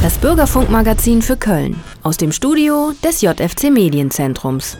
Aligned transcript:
Das 0.00 0.16
Bürgerfunkmagazin 0.18 1.22
für 1.22 1.36
Köln 1.36 1.74
aus 2.04 2.16
dem 2.16 2.30
Studio 2.30 2.92
des 3.02 3.20
JFC 3.20 3.68
Medienzentrums. 3.68 4.76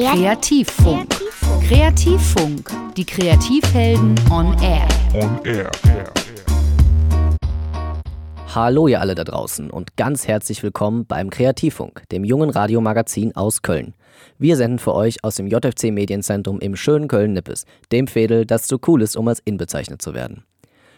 Kreativfunk. 0.00 1.08
Kreativfunk. 1.66 2.70
Die 2.96 3.04
Kreativhelden 3.04 4.14
on 4.30 4.56
Air. 4.62 4.86
On 5.14 5.40
Air. 5.44 5.68
Hallo 8.54 8.86
ihr 8.86 9.00
alle 9.00 9.16
da 9.16 9.24
draußen 9.24 9.68
und 9.68 9.96
ganz 9.96 10.28
herzlich 10.28 10.62
willkommen 10.62 11.06
beim 11.06 11.28
Kreativfunk, 11.28 12.08
dem 12.10 12.22
jungen 12.22 12.50
Radiomagazin 12.50 13.34
aus 13.34 13.62
Köln. 13.62 13.94
Wir 14.38 14.56
senden 14.56 14.78
für 14.78 14.94
euch 14.94 15.24
aus 15.24 15.34
dem 15.34 15.48
JFC 15.48 15.90
Medienzentrum 15.90 16.60
im 16.60 16.76
schönen 16.76 17.08
Köln-Nippes, 17.08 17.66
dem 17.90 18.06
Fädel, 18.06 18.46
das 18.46 18.68
zu 18.68 18.78
cool 18.86 19.02
ist, 19.02 19.16
um 19.16 19.26
als 19.26 19.40
in 19.44 19.56
bezeichnet 19.56 20.00
zu 20.00 20.14
werden. 20.14 20.44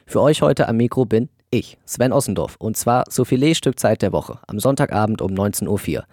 Für 0.08 0.22
euch 0.22 0.40
heute 0.40 0.68
am 0.68 0.76
Mikro 0.76 1.04
bin 1.04 1.28
ich, 1.50 1.78
Sven 1.84 2.12
Ossendorf, 2.12 2.54
und 2.60 2.76
zwar 2.76 3.06
zur 3.06 3.26
Filetstückzeit 3.26 4.02
der 4.02 4.12
Woche, 4.12 4.38
am 4.46 4.60
Sonntagabend 4.60 5.20
um 5.20 5.32
19.04 5.32 5.96
Uhr. 5.96 6.04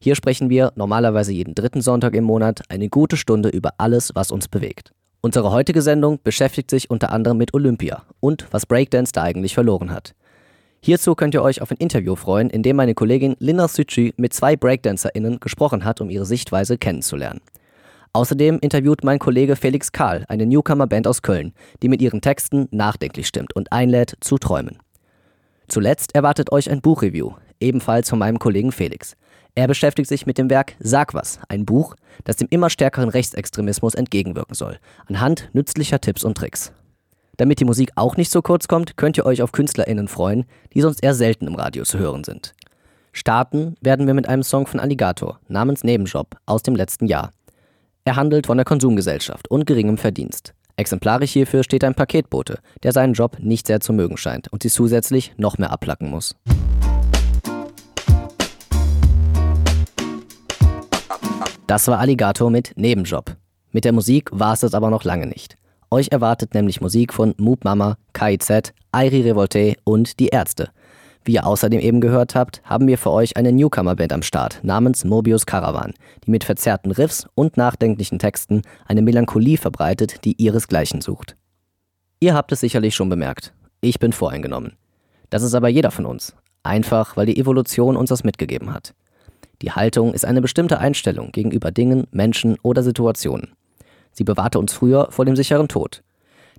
Hier 0.00 0.14
sprechen 0.14 0.48
wir 0.48 0.72
normalerweise 0.74 1.32
jeden 1.32 1.54
dritten 1.54 1.82
Sonntag 1.82 2.14
im 2.14 2.24
Monat 2.24 2.62
eine 2.70 2.88
gute 2.88 3.18
Stunde 3.18 3.50
über 3.50 3.74
alles, 3.76 4.12
was 4.14 4.30
uns 4.30 4.48
bewegt. 4.48 4.92
Unsere 5.20 5.52
heutige 5.52 5.82
Sendung 5.82 6.18
beschäftigt 6.24 6.70
sich 6.70 6.88
unter 6.88 7.12
anderem 7.12 7.36
mit 7.36 7.52
Olympia 7.52 8.04
und 8.20 8.46
was 8.52 8.64
Breakdance 8.64 9.12
da 9.12 9.22
eigentlich 9.22 9.52
verloren 9.52 9.90
hat. 9.90 10.14
Hierzu 10.80 11.14
könnt 11.14 11.34
ihr 11.34 11.42
euch 11.42 11.60
auf 11.60 11.70
ein 11.70 11.76
Interview 11.76 12.16
freuen, 12.16 12.48
in 12.48 12.62
dem 12.62 12.76
meine 12.76 12.94
Kollegin 12.94 13.36
Linda 13.38 13.68
Sücci 13.68 14.14
mit 14.16 14.32
zwei 14.32 14.56
BreakdancerInnen 14.56 15.40
gesprochen 15.40 15.84
hat, 15.84 16.00
um 16.00 16.08
ihre 16.08 16.24
Sichtweise 16.24 16.78
kennenzulernen. 16.78 17.42
Außerdem 18.14 18.58
interviewt 18.60 19.04
mein 19.04 19.18
Kollege 19.18 19.56
Felix 19.56 19.90
Karl 19.90 20.24
eine 20.28 20.44
Newcomer-Band 20.44 21.06
aus 21.06 21.22
Köln, 21.22 21.54
die 21.82 21.88
mit 21.88 22.02
ihren 22.02 22.20
Texten 22.20 22.68
nachdenklich 22.70 23.26
stimmt 23.26 23.56
und 23.56 23.72
einlädt 23.72 24.16
zu 24.20 24.36
träumen. 24.36 24.78
Zuletzt 25.68 26.14
erwartet 26.14 26.52
euch 26.52 26.70
ein 26.70 26.82
Buchreview, 26.82 27.32
ebenfalls 27.58 28.10
von 28.10 28.18
meinem 28.18 28.38
Kollegen 28.38 28.72
Felix. 28.72 29.16
Er 29.54 29.66
beschäftigt 29.66 30.08
sich 30.08 30.26
mit 30.26 30.36
dem 30.36 30.50
Werk 30.50 30.74
Sag 30.78 31.14
was, 31.14 31.38
ein 31.48 31.64
Buch, 31.64 31.94
das 32.24 32.36
dem 32.36 32.48
immer 32.50 32.68
stärkeren 32.68 33.08
Rechtsextremismus 33.08 33.94
entgegenwirken 33.94 34.54
soll, 34.54 34.78
anhand 35.06 35.48
nützlicher 35.54 36.00
Tipps 36.00 36.24
und 36.24 36.36
Tricks. 36.36 36.72
Damit 37.38 37.60
die 37.60 37.64
Musik 37.64 37.92
auch 37.94 38.18
nicht 38.18 38.30
so 38.30 38.42
kurz 38.42 38.68
kommt, 38.68 38.98
könnt 38.98 39.16
ihr 39.16 39.24
euch 39.24 39.40
auf 39.40 39.52
KünstlerInnen 39.52 40.08
freuen, 40.08 40.44
die 40.74 40.82
sonst 40.82 41.02
eher 41.02 41.14
selten 41.14 41.46
im 41.46 41.54
Radio 41.54 41.84
zu 41.84 41.98
hören 41.98 42.24
sind. 42.24 42.54
Starten 43.12 43.74
werden 43.80 44.06
wir 44.06 44.14
mit 44.14 44.28
einem 44.28 44.42
Song 44.42 44.66
von 44.66 44.80
Alligator 44.80 45.38
namens 45.48 45.84
Nebenjob 45.84 46.36
aus 46.44 46.62
dem 46.62 46.76
letzten 46.76 47.06
Jahr. 47.06 47.30
Er 48.04 48.16
handelt 48.16 48.48
von 48.48 48.58
der 48.58 48.64
Konsumgesellschaft 48.64 49.48
und 49.48 49.64
geringem 49.64 49.96
Verdienst. 49.96 50.54
Exemplarisch 50.74 51.30
hierfür 51.30 51.62
steht 51.62 51.84
ein 51.84 51.94
Paketbote, 51.94 52.58
der 52.82 52.90
seinen 52.90 53.12
Job 53.12 53.36
nicht 53.38 53.68
sehr 53.68 53.78
zu 53.78 53.92
mögen 53.92 54.16
scheint 54.16 54.52
und 54.52 54.64
sie 54.64 54.70
zusätzlich 54.70 55.32
noch 55.36 55.56
mehr 55.56 55.70
abplacken 55.70 56.10
muss. 56.10 56.34
Das 61.68 61.86
war 61.86 62.00
Alligator 62.00 62.50
mit 62.50 62.72
Nebenjob. 62.74 63.36
Mit 63.70 63.84
der 63.84 63.92
Musik 63.92 64.30
war 64.32 64.54
es 64.54 64.60
das 64.60 64.74
aber 64.74 64.90
noch 64.90 65.04
lange 65.04 65.28
nicht. 65.28 65.56
Euch 65.88 66.08
erwartet 66.10 66.54
nämlich 66.54 66.80
Musik 66.80 67.12
von 67.12 67.34
Moop 67.38 67.62
Mama, 67.62 67.98
KIZ, 68.14 68.72
Airi 68.90 69.20
Revolte 69.20 69.76
und 69.84 70.18
Die 70.18 70.28
Ärzte– 70.28 70.70
wie 71.24 71.34
ihr 71.34 71.46
außerdem 71.46 71.80
eben 71.80 72.00
gehört 72.00 72.34
habt, 72.34 72.62
haben 72.64 72.86
wir 72.86 72.98
für 72.98 73.10
euch 73.10 73.36
eine 73.36 73.52
Newcomer-Band 73.52 74.12
am 74.12 74.22
Start 74.22 74.60
namens 74.62 75.04
Mobius 75.04 75.46
Caravan, 75.46 75.94
die 76.24 76.30
mit 76.30 76.44
verzerrten 76.44 76.90
Riffs 76.92 77.26
und 77.34 77.56
nachdenklichen 77.56 78.18
Texten 78.18 78.62
eine 78.86 79.02
Melancholie 79.02 79.58
verbreitet, 79.58 80.24
die 80.24 80.40
ihresgleichen 80.42 81.00
sucht. 81.00 81.36
Ihr 82.20 82.34
habt 82.34 82.52
es 82.52 82.60
sicherlich 82.60 82.94
schon 82.94 83.08
bemerkt. 83.08 83.52
Ich 83.80 83.98
bin 83.98 84.12
voreingenommen. 84.12 84.74
Das 85.30 85.42
ist 85.42 85.54
aber 85.54 85.68
jeder 85.68 85.90
von 85.90 86.06
uns. 86.06 86.34
Einfach, 86.62 87.16
weil 87.16 87.26
die 87.26 87.38
Evolution 87.38 87.96
uns 87.96 88.10
das 88.10 88.22
mitgegeben 88.22 88.72
hat. 88.72 88.94
Die 89.62 89.72
Haltung 89.72 90.12
ist 90.12 90.24
eine 90.24 90.40
bestimmte 90.40 90.78
Einstellung 90.78 91.32
gegenüber 91.32 91.70
Dingen, 91.70 92.06
Menschen 92.10 92.56
oder 92.62 92.82
Situationen. 92.82 93.52
Sie 94.12 94.24
bewahrte 94.24 94.58
uns 94.58 94.72
früher 94.72 95.08
vor 95.10 95.24
dem 95.24 95.36
sicheren 95.36 95.68
Tod. 95.68 96.02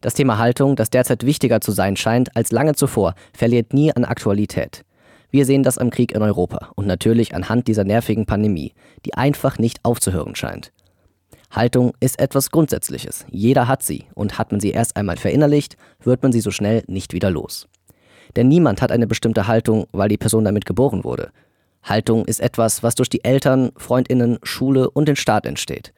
Das 0.03 0.15
Thema 0.15 0.37
Haltung, 0.37 0.75
das 0.75 0.89
derzeit 0.89 1.25
wichtiger 1.25 1.61
zu 1.61 1.71
sein 1.71 1.95
scheint 1.95 2.35
als 2.35 2.51
lange 2.51 2.75
zuvor, 2.75 3.15
verliert 3.31 3.71
nie 3.71 3.93
an 3.93 4.03
Aktualität. 4.03 4.83
Wir 5.31 5.45
sehen 5.45 5.63
das 5.63 5.77
am 5.77 5.91
Krieg 5.91 6.11
in 6.11 6.21
Europa 6.21 6.71
und 6.75 6.87
natürlich 6.87 7.33
anhand 7.33 7.69
dieser 7.69 7.85
nervigen 7.85 8.25
Pandemie, 8.25 8.73
die 9.05 9.13
einfach 9.13 9.59
nicht 9.59 9.79
aufzuhören 9.83 10.35
scheint. 10.35 10.73
Haltung 11.51 11.93
ist 12.01 12.19
etwas 12.19 12.51
Grundsätzliches. 12.51 13.25
Jeder 13.31 13.69
hat 13.69 13.81
sie 13.81 14.03
und 14.13 14.37
hat 14.37 14.51
man 14.51 14.59
sie 14.59 14.71
erst 14.71 14.97
einmal 14.97 15.15
verinnerlicht, 15.15 15.77
wird 16.01 16.21
man 16.21 16.33
sie 16.33 16.41
so 16.41 16.51
schnell 16.51 16.83
nicht 16.87 17.13
wieder 17.13 17.31
los. 17.31 17.69
Denn 18.35 18.49
niemand 18.49 18.81
hat 18.81 18.91
eine 18.91 19.07
bestimmte 19.07 19.47
Haltung, 19.47 19.87
weil 19.93 20.09
die 20.09 20.17
Person 20.17 20.43
damit 20.43 20.65
geboren 20.65 21.05
wurde. 21.05 21.31
Haltung 21.81 22.25
ist 22.25 22.41
etwas, 22.41 22.83
was 22.83 22.95
durch 22.95 23.07
die 23.07 23.23
Eltern, 23.23 23.71
Freundinnen, 23.77 24.37
Schule 24.43 24.89
und 24.89 25.07
den 25.07 25.15
Staat 25.15 25.45
entsteht. 25.45 25.93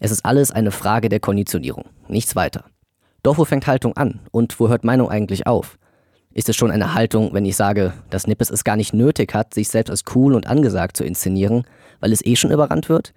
Es 0.00 0.10
ist 0.10 0.24
alles 0.24 0.52
eine 0.52 0.70
Frage 0.70 1.10
der 1.10 1.20
Konditionierung, 1.20 1.84
nichts 2.08 2.34
weiter. 2.34 2.64
Doch 3.22 3.38
wo 3.38 3.44
fängt 3.44 3.66
Haltung 3.66 3.96
an 3.96 4.20
und 4.32 4.58
wo 4.58 4.68
hört 4.68 4.84
Meinung 4.84 5.08
eigentlich 5.08 5.46
auf? 5.46 5.78
Ist 6.34 6.48
es 6.48 6.56
schon 6.56 6.70
eine 6.70 6.94
Haltung, 6.94 7.32
wenn 7.34 7.44
ich 7.44 7.56
sage, 7.56 7.92
dass 8.10 8.26
Nippes 8.26 8.50
es 8.50 8.64
gar 8.64 8.76
nicht 8.76 8.94
nötig 8.94 9.34
hat, 9.34 9.54
sich 9.54 9.68
selbst 9.68 9.90
als 9.90 10.04
cool 10.14 10.34
und 10.34 10.46
angesagt 10.46 10.96
zu 10.96 11.04
inszenieren, 11.04 11.64
weil 12.00 12.12
es 12.12 12.24
eh 12.24 12.36
schon 12.36 12.50
überrannt 12.50 12.88
wird? 12.88 13.12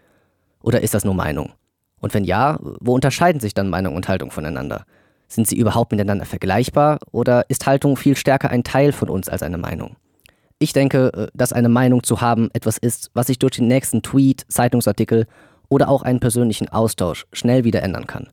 Oder 0.62 0.82
ist 0.82 0.94
das 0.94 1.06
nur 1.06 1.14
Meinung? 1.16 1.54
Und 2.02 2.14
wenn 2.14 2.24
ja, 2.24 2.60
wo 2.62 2.94
unterscheiden 2.94 3.40
sich 3.40 3.54
dann 3.54 3.70
Meinung 3.70 3.96
und 3.96 4.08
Haltung 4.08 4.32
voneinander? 4.32 4.86
Sind 5.28 5.48
sie 5.48 5.58
überhaupt 5.58 5.92
miteinander 5.92 6.26
vergleichbar 6.26 7.00
oder 7.12 7.50
ist 7.50 7.66
Haltung 7.66 7.98
viel 7.98 8.16
stärker 8.16 8.52
ein 8.52 8.64
Teil 8.64 8.92
von 8.92 9.10
uns 9.10 9.28
als 9.28 9.42
eine 9.42 9.58
Meinung? 9.58 9.96
Ich 10.60 10.72
denke, 10.74 11.12
äh, 11.14 11.28
dass 11.34 11.52
eine 11.52 11.70
Meinung 11.70 12.04
zu 12.04 12.22
haben 12.22 12.50
etwas 12.54 12.78
ist, 12.78 13.10
was 13.14 13.28
sich 13.28 13.40
durch 13.40 13.54
den 13.54 13.68
nächsten 13.68 14.04
Tweet, 14.04 14.46
Zeitungsartikel 14.50 15.26
oder 15.68 15.90
auch 15.90 16.04
einen 16.04 16.20
persönlichen 16.20 16.70
Austausch 16.70 17.26
schnell 17.34 17.64
wieder 17.64 17.82
ändern 17.82 18.08
kann. 18.08 18.30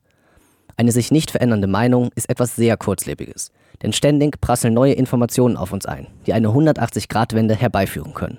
Eine 0.77 0.93
sich 0.93 1.11
nicht 1.11 1.31
verändernde 1.31 1.67
Meinung 1.67 2.11
ist 2.15 2.29
etwas 2.29 2.57
sehr 2.57 2.77
Kurzlebiges, 2.77 3.51
denn 3.83 3.93
ständig 3.93 4.41
prasseln 4.41 4.75
neue 4.75 4.95
Informationen 4.95 5.57
auf 5.57 5.73
uns 5.73 5.87
ein, 5.87 6.07
die 6.27 6.33
eine 6.33 6.49
180-Grad-Wende 6.49 7.55
herbeiführen 7.55 8.15
können. 8.15 8.39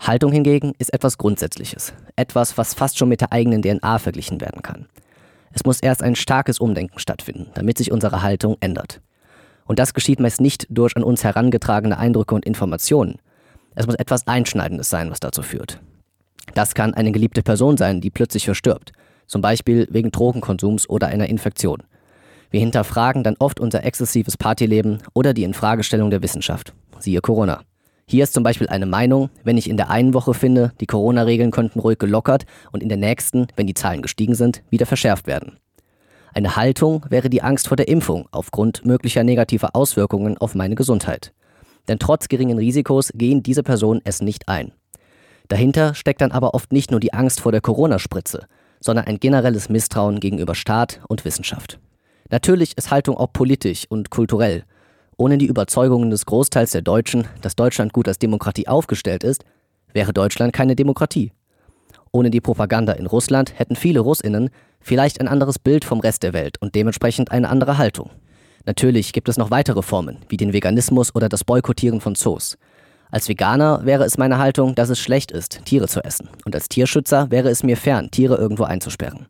Haltung 0.00 0.32
hingegen 0.32 0.72
ist 0.78 0.92
etwas 0.92 1.18
Grundsätzliches, 1.18 1.94
etwas, 2.16 2.58
was 2.58 2.74
fast 2.74 2.98
schon 2.98 3.08
mit 3.08 3.20
der 3.20 3.32
eigenen 3.32 3.62
DNA 3.62 3.98
verglichen 3.98 4.40
werden 4.40 4.62
kann. 4.62 4.86
Es 5.52 5.64
muss 5.64 5.80
erst 5.80 6.02
ein 6.02 6.16
starkes 6.16 6.58
Umdenken 6.58 6.98
stattfinden, 6.98 7.50
damit 7.54 7.78
sich 7.78 7.92
unsere 7.92 8.22
Haltung 8.22 8.56
ändert. 8.60 9.00
Und 9.66 9.78
das 9.78 9.94
geschieht 9.94 10.20
meist 10.20 10.40
nicht 10.40 10.66
durch 10.68 10.96
an 10.96 11.04
uns 11.04 11.24
herangetragene 11.24 11.96
Eindrücke 11.96 12.34
und 12.34 12.44
Informationen. 12.44 13.18
Es 13.74 13.86
muss 13.86 13.94
etwas 13.94 14.26
Einschneidendes 14.26 14.90
sein, 14.90 15.10
was 15.10 15.20
dazu 15.20 15.42
führt. 15.42 15.80
Das 16.54 16.74
kann 16.74 16.92
eine 16.92 17.12
geliebte 17.12 17.42
Person 17.42 17.76
sein, 17.76 18.00
die 18.00 18.10
plötzlich 18.10 18.44
verstirbt 18.44 18.92
zum 19.26 19.42
Beispiel 19.42 19.86
wegen 19.90 20.10
Drogenkonsums 20.10 20.88
oder 20.88 21.08
einer 21.08 21.28
Infektion. 21.28 21.82
Wir 22.50 22.60
hinterfragen 22.60 23.24
dann 23.24 23.36
oft 23.38 23.58
unser 23.58 23.84
exzessives 23.84 24.36
Partyleben 24.36 24.98
oder 25.12 25.34
die 25.34 25.44
Infragestellung 25.44 26.10
der 26.10 26.22
Wissenschaft. 26.22 26.72
Siehe 26.98 27.20
Corona. 27.20 27.62
Hier 28.06 28.24
ist 28.24 28.34
zum 28.34 28.42
Beispiel 28.44 28.68
eine 28.68 28.86
Meinung, 28.86 29.30
wenn 29.44 29.56
ich 29.56 29.68
in 29.68 29.76
der 29.78 29.90
einen 29.90 30.12
Woche 30.12 30.34
finde, 30.34 30.72
die 30.80 30.86
Corona-Regeln 30.86 31.50
könnten 31.50 31.80
ruhig 31.80 31.98
gelockert 31.98 32.44
und 32.70 32.82
in 32.82 32.88
der 32.88 32.98
nächsten, 32.98 33.46
wenn 33.56 33.66
die 33.66 33.74
Zahlen 33.74 34.02
gestiegen 34.02 34.34
sind, 34.34 34.62
wieder 34.70 34.86
verschärft 34.86 35.26
werden. 35.26 35.58
Eine 36.34 36.56
Haltung 36.56 37.06
wäre 37.08 37.30
die 37.30 37.42
Angst 37.42 37.68
vor 37.68 37.76
der 37.76 37.88
Impfung 37.88 38.28
aufgrund 38.30 38.84
möglicher 38.84 39.24
negativer 39.24 39.74
Auswirkungen 39.74 40.36
auf 40.36 40.54
meine 40.54 40.74
Gesundheit. 40.74 41.32
Denn 41.88 41.98
trotz 41.98 42.28
geringen 42.28 42.58
Risikos 42.58 43.10
gehen 43.14 43.42
diese 43.42 43.62
Personen 43.62 44.00
es 44.04 44.20
nicht 44.20 44.48
ein. 44.48 44.72
Dahinter 45.48 45.94
steckt 45.94 46.20
dann 46.20 46.32
aber 46.32 46.54
oft 46.54 46.72
nicht 46.72 46.90
nur 46.90 47.00
die 47.00 47.12
Angst 47.12 47.40
vor 47.40 47.52
der 47.52 47.60
Corona-Spritze, 47.60 48.46
sondern 48.84 49.06
ein 49.06 49.18
generelles 49.18 49.70
Misstrauen 49.70 50.20
gegenüber 50.20 50.54
Staat 50.54 51.00
und 51.08 51.24
Wissenschaft. 51.24 51.78
Natürlich 52.30 52.76
ist 52.76 52.90
Haltung 52.90 53.16
auch 53.16 53.32
politisch 53.32 53.86
und 53.88 54.10
kulturell. 54.10 54.64
Ohne 55.16 55.38
die 55.38 55.46
Überzeugungen 55.46 56.10
des 56.10 56.26
Großteils 56.26 56.72
der 56.72 56.82
Deutschen, 56.82 57.26
dass 57.40 57.56
Deutschland 57.56 57.92
gut 57.94 58.08
als 58.08 58.18
Demokratie 58.18 58.68
aufgestellt 58.68 59.24
ist, 59.24 59.44
wäre 59.92 60.12
Deutschland 60.12 60.52
keine 60.52 60.76
Demokratie. 60.76 61.32
Ohne 62.12 62.30
die 62.30 62.40
Propaganda 62.42 62.92
in 62.92 63.06
Russland 63.06 63.58
hätten 63.58 63.74
viele 63.74 64.00
Russinnen 64.00 64.50
vielleicht 64.80 65.20
ein 65.20 65.28
anderes 65.28 65.58
Bild 65.58 65.84
vom 65.84 66.00
Rest 66.00 66.22
der 66.22 66.34
Welt 66.34 66.60
und 66.60 66.74
dementsprechend 66.74 67.30
eine 67.30 67.48
andere 67.48 67.78
Haltung. 67.78 68.10
Natürlich 68.66 69.12
gibt 69.12 69.28
es 69.28 69.38
noch 69.38 69.50
weitere 69.50 69.82
Formen, 69.82 70.18
wie 70.28 70.36
den 70.36 70.52
Veganismus 70.52 71.14
oder 71.14 71.28
das 71.28 71.44
Boykottieren 71.44 72.00
von 72.00 72.14
Zoos. 72.14 72.58
Als 73.10 73.28
Veganer 73.28 73.84
wäre 73.84 74.04
es 74.04 74.18
meine 74.18 74.38
Haltung, 74.38 74.74
dass 74.74 74.88
es 74.88 74.98
schlecht 74.98 75.30
ist, 75.30 75.64
Tiere 75.64 75.88
zu 75.88 76.02
essen. 76.02 76.28
Und 76.44 76.54
als 76.54 76.68
Tierschützer 76.68 77.30
wäre 77.30 77.48
es 77.48 77.62
mir 77.62 77.76
fern, 77.76 78.10
Tiere 78.10 78.36
irgendwo 78.36 78.64
einzusperren. 78.64 79.26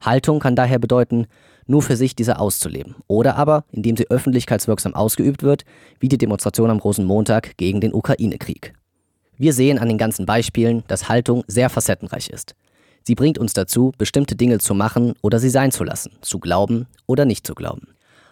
Haltung 0.00 0.40
kann 0.40 0.56
daher 0.56 0.78
bedeuten, 0.78 1.26
nur 1.66 1.82
für 1.82 1.96
sich 1.96 2.16
diese 2.16 2.38
auszuleben. 2.38 2.96
Oder 3.06 3.36
aber, 3.36 3.64
indem 3.70 3.96
sie 3.96 4.10
öffentlichkeitswirksam 4.10 4.94
ausgeübt 4.94 5.42
wird, 5.42 5.64
wie 6.00 6.08
die 6.08 6.18
Demonstration 6.18 6.70
am 6.70 6.78
Rosenmontag 6.78 7.56
gegen 7.56 7.80
den 7.80 7.94
Ukraine-Krieg. 7.94 8.74
Wir 9.36 9.52
sehen 9.52 9.78
an 9.78 9.88
den 9.88 9.98
ganzen 9.98 10.26
Beispielen, 10.26 10.84
dass 10.88 11.08
Haltung 11.08 11.44
sehr 11.46 11.70
facettenreich 11.70 12.28
ist. 12.28 12.54
Sie 13.04 13.14
bringt 13.14 13.38
uns 13.38 13.52
dazu, 13.52 13.92
bestimmte 13.98 14.36
Dinge 14.36 14.58
zu 14.58 14.74
machen 14.74 15.14
oder 15.22 15.38
sie 15.38 15.50
sein 15.50 15.72
zu 15.72 15.82
lassen, 15.82 16.12
zu 16.20 16.38
glauben 16.38 16.86
oder 17.06 17.24
nicht 17.24 17.46
zu 17.46 17.54
glauben. 17.54 17.88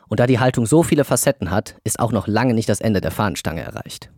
Und 0.08 0.20
da 0.20 0.26
die 0.26 0.38
Haltung 0.38 0.66
so 0.66 0.82
viele 0.82 1.04
Facetten 1.04 1.50
hat, 1.50 1.76
ist 1.84 1.98
auch 1.98 2.12
noch 2.12 2.26
lange 2.26 2.54
nicht 2.54 2.68
das 2.68 2.80
Ende 2.80 3.00
der 3.00 3.10
Fahnenstange 3.10 3.62
erreicht. 3.62 4.10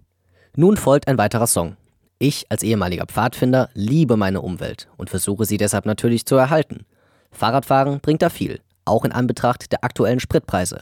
Nun 0.54 0.76
folgt 0.76 1.08
ein 1.08 1.16
weiterer 1.16 1.46
Song. 1.46 1.76
Ich 2.18 2.44
als 2.50 2.62
ehemaliger 2.62 3.06
Pfadfinder 3.06 3.70
liebe 3.72 4.18
meine 4.18 4.42
Umwelt 4.42 4.86
und 4.98 5.08
versuche 5.08 5.46
sie 5.46 5.56
deshalb 5.56 5.86
natürlich 5.86 6.26
zu 6.26 6.36
erhalten. 6.36 6.84
Fahrradfahren 7.30 8.00
bringt 8.00 8.20
da 8.20 8.28
viel, 8.28 8.60
auch 8.84 9.06
in 9.06 9.12
Anbetracht 9.12 9.72
der 9.72 9.82
aktuellen 9.82 10.20
Spritpreise. 10.20 10.80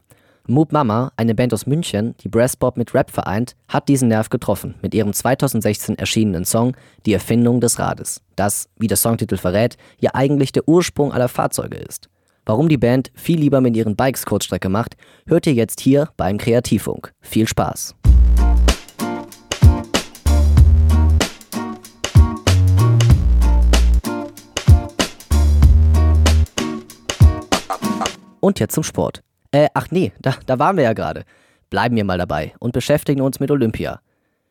Moop 0.48 0.72
Mama, 0.72 1.12
eine 1.16 1.36
Band 1.36 1.54
aus 1.54 1.66
München, 1.66 2.16
die 2.24 2.28
Brassbob 2.28 2.76
mit 2.76 2.94
Rap 2.94 3.12
vereint, 3.12 3.54
hat 3.68 3.88
diesen 3.88 4.08
Nerv 4.08 4.28
getroffen 4.28 4.74
mit 4.82 4.92
ihrem 4.92 5.12
2016 5.12 5.96
erschienenen 5.98 6.44
Song 6.44 6.76
Die 7.06 7.12
Erfindung 7.12 7.60
des 7.60 7.78
Rades, 7.78 8.22
das, 8.34 8.68
wie 8.76 8.88
der 8.88 8.96
Songtitel 8.96 9.36
verrät, 9.36 9.76
ja 10.00 10.10
eigentlich 10.14 10.50
der 10.50 10.66
Ursprung 10.66 11.12
aller 11.12 11.28
Fahrzeuge 11.28 11.76
ist. 11.76 12.08
Warum 12.44 12.68
die 12.68 12.78
Band 12.78 13.12
viel 13.14 13.38
lieber 13.38 13.60
mit 13.60 13.76
ihren 13.76 13.94
Bikes 13.94 14.26
Kurzstrecke 14.26 14.68
macht, 14.68 14.96
hört 15.26 15.46
ihr 15.46 15.54
jetzt 15.54 15.80
hier 15.80 16.08
beim 16.16 16.38
Kreativfunk. 16.38 17.12
Viel 17.20 17.46
Spaß! 17.46 17.94
Und 28.50 28.58
jetzt 28.58 28.74
zum 28.74 28.82
Sport. 28.82 29.22
Äh, 29.52 29.68
ach 29.74 29.92
nee, 29.92 30.10
da, 30.20 30.34
da 30.44 30.58
waren 30.58 30.76
wir 30.76 30.82
ja 30.82 30.92
gerade. 30.92 31.22
Bleiben 31.70 31.94
wir 31.94 32.02
mal 32.02 32.18
dabei 32.18 32.52
und 32.58 32.72
beschäftigen 32.72 33.20
uns 33.20 33.38
mit 33.38 33.48
Olympia. 33.52 34.00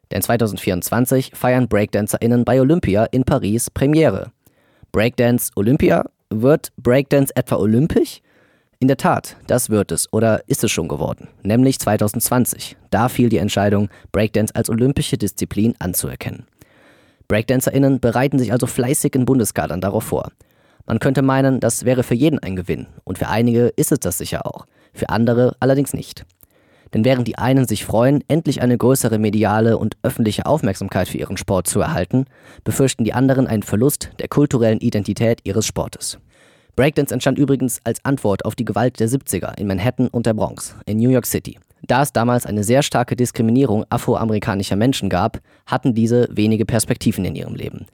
Denn 0.10 0.22
2024 0.22 1.34
feiern 1.36 1.68
BreakdancerInnen 1.68 2.46
bei 2.46 2.62
Olympia 2.62 3.04
in 3.12 3.26
Paris 3.26 3.70
Premiere. 3.70 4.32
Breakdance 4.94 5.52
Olympia? 5.58 6.06
Wird 6.30 6.72
Breakdance 6.78 7.36
etwa 7.36 7.58
olympisch? 7.58 8.22
In 8.80 8.88
der 8.88 8.96
Tat, 8.96 9.36
das 9.48 9.70
wird 9.70 9.92
es 9.92 10.08
oder 10.14 10.48
ist 10.48 10.64
es 10.64 10.72
schon 10.72 10.88
geworden, 10.88 11.28
nämlich 11.44 11.78
2020. 11.78 12.78
Da 12.92 13.10
fiel 13.10 13.28
die 13.28 13.40
Entscheidung, 13.40 13.90
Breakdance 14.14 14.56
als 14.56 14.70
olympische 14.70 15.18
Disziplin 15.18 15.76
anzuerkennen. 15.80 16.46
BreakdancerInnen 17.28 18.00
bereiten 18.00 18.40
sich 18.40 18.54
also 18.54 18.66
fleißig 18.66 19.14
in 19.16 19.26
Bundeskadern 19.26 19.82
darauf 19.82 20.06
vor. 20.06 20.32
Man 20.90 20.98
könnte 20.98 21.22
meinen, 21.22 21.60
das 21.60 21.86
wäre 21.86 22.02
für 22.02 22.16
jeden 22.16 22.40
ein 22.40 22.56
Gewinn. 22.56 22.88
Und 23.04 23.20
für 23.20 23.28
einige 23.28 23.68
ist 23.76 23.92
es 23.92 24.00
das 24.00 24.18
sicher 24.18 24.48
auch. 24.48 24.66
Für 24.92 25.10
andere 25.10 25.56
allerdings 25.60 25.94
nicht. 25.94 26.26
Denn 26.96 27.06
während 27.06 27.28
die 27.28 27.38
einen 27.38 27.68
sich 27.68 27.86
freuen, 27.86 28.24
endlich 28.28 28.64
eine 28.64 28.76
größere 28.76 29.20
mediale 29.20 29.78
und 29.78 29.98
öffentliche 30.02 30.48
Aufmerksamkeit 30.48 31.08
für 31.08 31.20
ihren 31.20 31.38
Sport 31.38 31.68
zu 31.68 31.80
erhalten, 31.80 32.26
befürchten 32.64 33.04
die 33.04 33.14
anderen 33.14 33.46
einen 33.46 33.62
Verlust 33.62 34.10
der 34.18 34.30
kulturellen 34.30 34.80
Identität 34.80 35.42
ihres 35.44 35.68
Sportes. 35.68 36.18
Breakdance 36.76 37.14
entstand 37.14 37.38
übrigens 37.38 37.80
als 37.84 38.04
Antwort 38.04 38.44
auf 38.44 38.56
die 38.56 38.66
Gewalt 38.66 39.00
der 39.00 39.10
70er 39.10 39.60
in 39.60 39.68
Manhattan 39.68 40.08
und 40.08 40.26
der 40.26 40.34
Bronx, 40.34 40.76
in 40.88 40.98
New 40.98 41.12
York 41.12 41.28
City. 41.28 41.60
Da 41.84 42.02
es 42.02 42.14
damals 42.14 42.48
eine 42.48 42.64
sehr 42.64 42.82
starke 42.82 43.16
Diskriminierung 43.16 43.86
afroamerikanischer 43.92 44.76
Menschen 44.76 45.10
gab, 45.10 45.38
hatten 45.68 45.94
diese 45.94 46.28
wenige 46.32 46.66
Perspektiven 46.66 47.26
in 47.26 47.36
ihrem 47.36 47.54
Leben. 47.54 47.86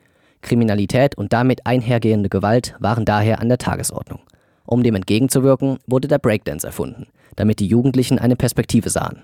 Kriminalität 0.42 1.16
und 1.16 1.34
damit 1.34 1.66
einhergehende 1.66 2.30
Gewalt 2.30 2.76
waren 2.80 3.06
daher 3.06 3.40
an 3.40 3.50
der 3.50 3.58
Tagesordnung. 3.58 4.20
Um 4.66 4.84
dem 4.84 4.96
entgegenzuwirken, 4.96 5.78
wurde 5.88 6.08
der 6.08 6.20
Breakdance 6.20 6.66
erfunden, 6.66 7.08
damit 7.36 7.60
die 7.60 7.68
Jugendlichen 7.68 8.20
eine 8.20 8.36
Perspektive 8.36 8.90
sahen. 8.90 9.24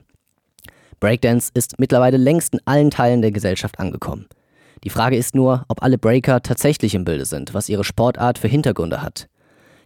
Breakdance 1.00 1.52
ist 1.54 1.80
mittlerweile 1.80 2.18
längst 2.18 2.54
in 2.54 2.62
allen 2.66 2.92
Teilen 2.92 3.22
der 3.22 3.32
Gesellschaft 3.32 3.80
angekommen. 3.80 4.28
Die 4.84 4.90
Frage 4.90 5.18
ist 5.18 5.36
nur, 5.36 5.66
ob 5.68 5.84
alle 5.84 5.98
Breaker 5.98 6.42
tatsächlich 6.42 6.96
im 6.96 7.06
Bilde 7.06 7.26
sind, 7.26 7.54
was 7.54 7.70
ihre 7.70 7.84
Sportart 7.84 8.38
für 8.38 8.48
Hintergründe 8.48 9.02
hat. 9.02 9.28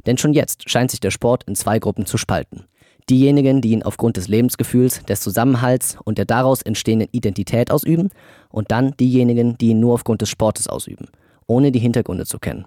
Denn 0.06 0.18
schon 0.18 0.34
jetzt 0.34 0.70
scheint 0.70 0.92
sich 0.92 1.00
der 1.00 1.12
Sport 1.12 1.44
in 1.46 1.56
zwei 1.56 1.80
Gruppen 1.80 2.06
zu 2.06 2.18
spalten. 2.18 2.66
Diejenigen, 3.10 3.62
die 3.62 3.72
ihn 3.72 3.84
aufgrund 3.84 4.18
des 4.18 4.28
Lebensgefühls, 4.28 5.04
des 5.04 5.22
Zusammenhalts 5.22 5.98
und 6.04 6.18
der 6.18 6.26
daraus 6.26 6.62
entstehenden 6.64 7.10
Identität 7.12 7.72
ausüben, 7.72 8.10
und 8.50 8.72
dann 8.72 8.96
diejenigen, 8.98 9.58
die 9.58 9.70
ihn 9.70 9.80
nur 9.80 9.94
aufgrund 9.94 10.22
des 10.22 10.30
Sportes 10.30 10.68
ausüben 10.68 11.08
ohne 11.48 11.72
die 11.72 11.80
Hintergründe 11.80 12.26
zu 12.26 12.40
kennen. 12.40 12.66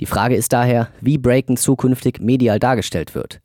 Die 0.00 0.06
Frage 0.06 0.36
ist 0.36 0.52
daher, 0.52 0.88
wie 1.00 1.18
Breaken 1.18 1.56
zukünftig 1.56 2.20
medial 2.20 2.58
dargestellt 2.58 3.14
wird. 3.14 3.40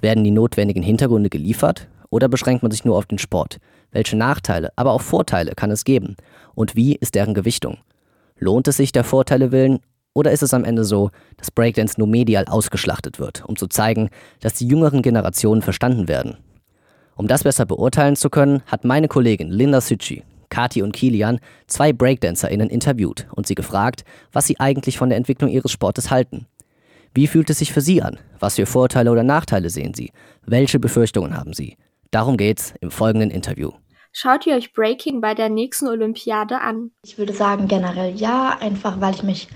Werden 0.00 0.24
die 0.24 0.30
notwendigen 0.30 0.82
Hintergründe 0.82 1.30
geliefert 1.30 1.88
oder 2.10 2.28
beschränkt 2.28 2.62
man 2.62 2.72
sich 2.72 2.84
nur 2.84 2.96
auf 2.96 3.06
den 3.06 3.18
Sport? 3.18 3.58
Welche 3.90 4.16
Nachteile, 4.16 4.70
aber 4.76 4.92
auch 4.92 5.02
Vorteile 5.02 5.52
kann 5.54 5.70
es 5.70 5.84
geben? 5.84 6.16
Und 6.54 6.74
wie 6.74 6.94
ist 6.94 7.14
deren 7.14 7.34
Gewichtung? 7.34 7.78
Lohnt 8.38 8.66
es 8.66 8.78
sich 8.78 8.92
der 8.92 9.04
Vorteile 9.04 9.52
willen 9.52 9.80
oder 10.14 10.32
ist 10.32 10.42
es 10.42 10.54
am 10.54 10.64
Ende 10.64 10.84
so, 10.84 11.10
dass 11.36 11.50
Breakdance 11.50 11.96
nur 11.98 12.08
medial 12.08 12.46
ausgeschlachtet 12.46 13.18
wird, 13.18 13.44
um 13.46 13.56
zu 13.56 13.66
zeigen, 13.66 14.08
dass 14.40 14.54
die 14.54 14.66
jüngeren 14.66 15.02
Generationen 15.02 15.60
verstanden 15.60 16.08
werden? 16.08 16.38
Um 17.16 17.26
das 17.28 17.44
besser 17.44 17.66
beurteilen 17.66 18.16
zu 18.16 18.30
können, 18.30 18.62
hat 18.66 18.84
meine 18.84 19.08
Kollegin 19.08 19.50
Linda 19.50 19.80
Sücci 19.80 20.24
Kati 20.54 20.82
und 20.82 20.92
Kilian, 20.92 21.40
zwei 21.66 21.92
BreakdancerInnen 21.92 22.70
interviewt 22.70 23.26
und 23.34 23.46
sie 23.46 23.56
gefragt, 23.56 24.04
was 24.32 24.46
sie 24.46 24.60
eigentlich 24.60 24.98
von 24.98 25.08
der 25.08 25.18
Entwicklung 25.18 25.50
ihres 25.50 25.72
Sportes 25.72 26.12
halten. 26.12 26.46
Wie 27.12 27.26
fühlt 27.26 27.50
es 27.50 27.58
sich 27.58 27.72
für 27.72 27.80
Sie 27.80 28.02
an? 28.02 28.18
Was 28.38 28.54
für 28.54 28.66
Vorteile 28.66 29.10
oder 29.10 29.24
Nachteile 29.24 29.68
sehen 29.70 29.94
Sie? 29.94 30.12
Welche 30.46 30.78
Befürchtungen 30.78 31.36
haben 31.36 31.52
Sie? 31.52 31.76
Darum 32.12 32.36
geht's 32.36 32.74
im 32.80 32.92
folgenden 32.92 33.30
Interview. 33.30 33.72
Schaut 34.12 34.46
ihr 34.46 34.54
euch 34.54 34.72
Breaking 34.72 35.20
bei 35.20 35.34
der 35.34 35.48
nächsten 35.48 35.88
Olympiade 35.88 36.60
an? 36.60 36.92
Ich 37.04 37.18
würde 37.18 37.32
sagen 37.32 37.66
generell 37.66 38.14
ja, 38.14 38.56
einfach 38.60 39.00
weil 39.00 39.14
ich 39.14 39.24
mich 39.24 39.48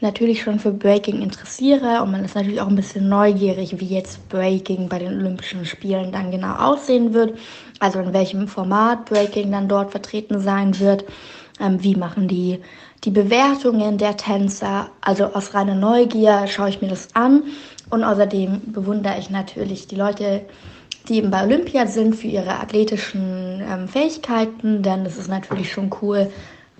natürlich 0.00 0.42
schon 0.42 0.58
für 0.58 0.70
Breaking 0.70 1.22
interessiere 1.22 2.02
und 2.02 2.12
man 2.12 2.24
ist 2.24 2.34
natürlich 2.34 2.60
auch 2.60 2.68
ein 2.68 2.76
bisschen 2.76 3.08
neugierig, 3.08 3.80
wie 3.80 3.86
jetzt 3.86 4.28
Breaking 4.28 4.88
bei 4.88 4.98
den 4.98 5.18
Olympischen 5.18 5.64
Spielen 5.64 6.12
dann 6.12 6.30
genau 6.30 6.54
aussehen 6.54 7.14
wird. 7.14 7.36
Also 7.80 7.98
in 8.00 8.12
welchem 8.12 8.48
Format 8.48 9.06
Breaking 9.06 9.50
dann 9.50 9.68
dort 9.68 9.90
vertreten 9.90 10.40
sein 10.40 10.78
wird. 10.78 11.04
Ähm, 11.60 11.82
wie 11.82 11.96
machen 11.96 12.28
die 12.28 12.60
die 13.04 13.10
Bewertungen 13.10 13.98
der 13.98 14.16
Tänzer? 14.16 14.90
Also 15.00 15.26
aus 15.26 15.54
reiner 15.54 15.74
Neugier 15.74 16.46
schaue 16.46 16.68
ich 16.68 16.80
mir 16.80 16.88
das 16.88 17.08
an. 17.14 17.44
Und 17.90 18.04
außerdem 18.04 18.72
bewundere 18.72 19.18
ich 19.18 19.30
natürlich 19.30 19.86
die 19.86 19.96
Leute, 19.96 20.42
die 21.08 21.16
eben 21.16 21.30
bei 21.30 21.42
Olympia 21.42 21.86
sind 21.86 22.14
für 22.14 22.26
ihre 22.26 22.60
athletischen 22.60 23.62
ähm, 23.66 23.88
Fähigkeiten, 23.88 24.82
denn 24.82 25.06
es 25.06 25.16
ist 25.16 25.28
natürlich 25.28 25.72
schon 25.72 25.90
cool, 26.02 26.30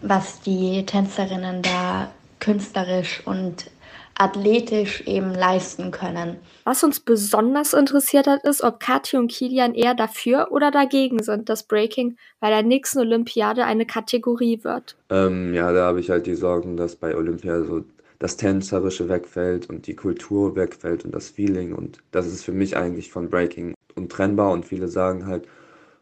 was 0.03 0.41
die 0.43 0.85
Tänzerinnen 0.85 1.63
da 1.63 2.11
künstlerisch 2.41 3.23
und 3.25 3.71
athletisch 4.19 5.03
eben 5.07 5.33
leisten 5.33 5.93
können. 5.93 6.37
Was 6.65 6.83
uns 6.83 7.01
besonders 7.01 7.73
interessiert 7.73 8.27
hat, 8.27 8.45
ist, 8.45 8.63
ob 8.63 8.81
Kathi 8.81 9.17
und 9.17 9.31
Kilian 9.31 9.75
eher 9.75 9.95
dafür 9.95 10.49
oder 10.51 10.71
dagegen 10.71 11.23
sind, 11.23 11.49
dass 11.49 11.63
Breaking 11.63 12.17
bei 12.41 12.51
der 12.51 12.63
nächsten 12.63 12.99
Olympiade 12.99 13.65
eine 13.65 13.87
Kategorie 13.87 14.65
wird. 14.65 14.97
Ähm, 15.11 15.55
ja, 15.55 15.73
da 15.73 15.87
habe 15.87 16.01
ich 16.01 16.11
halt 16.11 16.27
die 16.27 16.35
Sorgen, 16.35 16.77
dass 16.77 16.97
bei 16.97 17.17
Olympia 17.17 17.63
so 17.63 17.85
das 18.19 18.37
Tänzerische 18.37 19.09
wegfällt 19.09 19.71
und 19.71 19.87
die 19.87 19.95
Kultur 19.95 20.57
wegfällt 20.57 21.05
und 21.05 21.15
das 21.15 21.29
Feeling. 21.29 21.73
Und 21.73 22.01
das 22.11 22.27
ist 22.27 22.45
für 22.45 22.53
mich 22.53 22.77
eigentlich 22.77 23.13
von 23.13 23.31
Breaking 23.31 23.75
untrennbar. 23.95 24.51
Und 24.51 24.65
viele 24.65 24.89
sagen 24.89 25.27
halt 25.27 25.47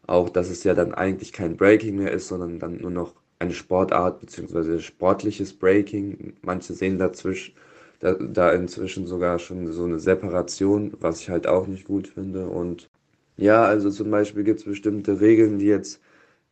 auch, 0.07 0.29
dass 0.29 0.49
es 0.49 0.63
ja 0.63 0.73
dann 0.73 0.95
eigentlich 0.95 1.31
kein 1.33 1.57
Breaking 1.57 1.97
mehr 1.97 2.11
ist, 2.11 2.27
sondern 2.27 2.57
dann 2.57 2.77
nur 2.77 2.91
noch 2.91 3.13
eine 3.39 3.53
Sportart 3.53 4.19
bzw. 4.21 4.79
sportliches 4.79 5.53
Breaking. 5.53 6.33
Manche 6.41 6.73
sehen 6.73 6.97
dazwischen 6.97 7.53
da, 7.99 8.13
da 8.13 8.51
inzwischen 8.51 9.07
sogar 9.07 9.39
schon 9.39 9.71
so 9.71 9.85
eine 9.85 9.99
Separation, 9.99 10.93
was 10.99 11.21
ich 11.21 11.29
halt 11.29 11.47
auch 11.47 11.67
nicht 11.67 11.85
gut 11.85 12.07
finde. 12.07 12.47
Und 12.47 12.89
ja, 13.37 13.63
also 13.63 13.89
zum 13.89 14.11
Beispiel 14.11 14.43
gibt 14.43 14.59
es 14.59 14.65
bestimmte 14.65 15.19
Regeln, 15.19 15.59
die 15.59 15.67
jetzt 15.67 16.01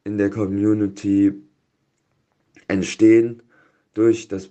in 0.03 0.17
der 0.17 0.29
Community 0.29 1.33
entstehen, 2.67 3.41
durch 3.93 4.27
das, 4.27 4.49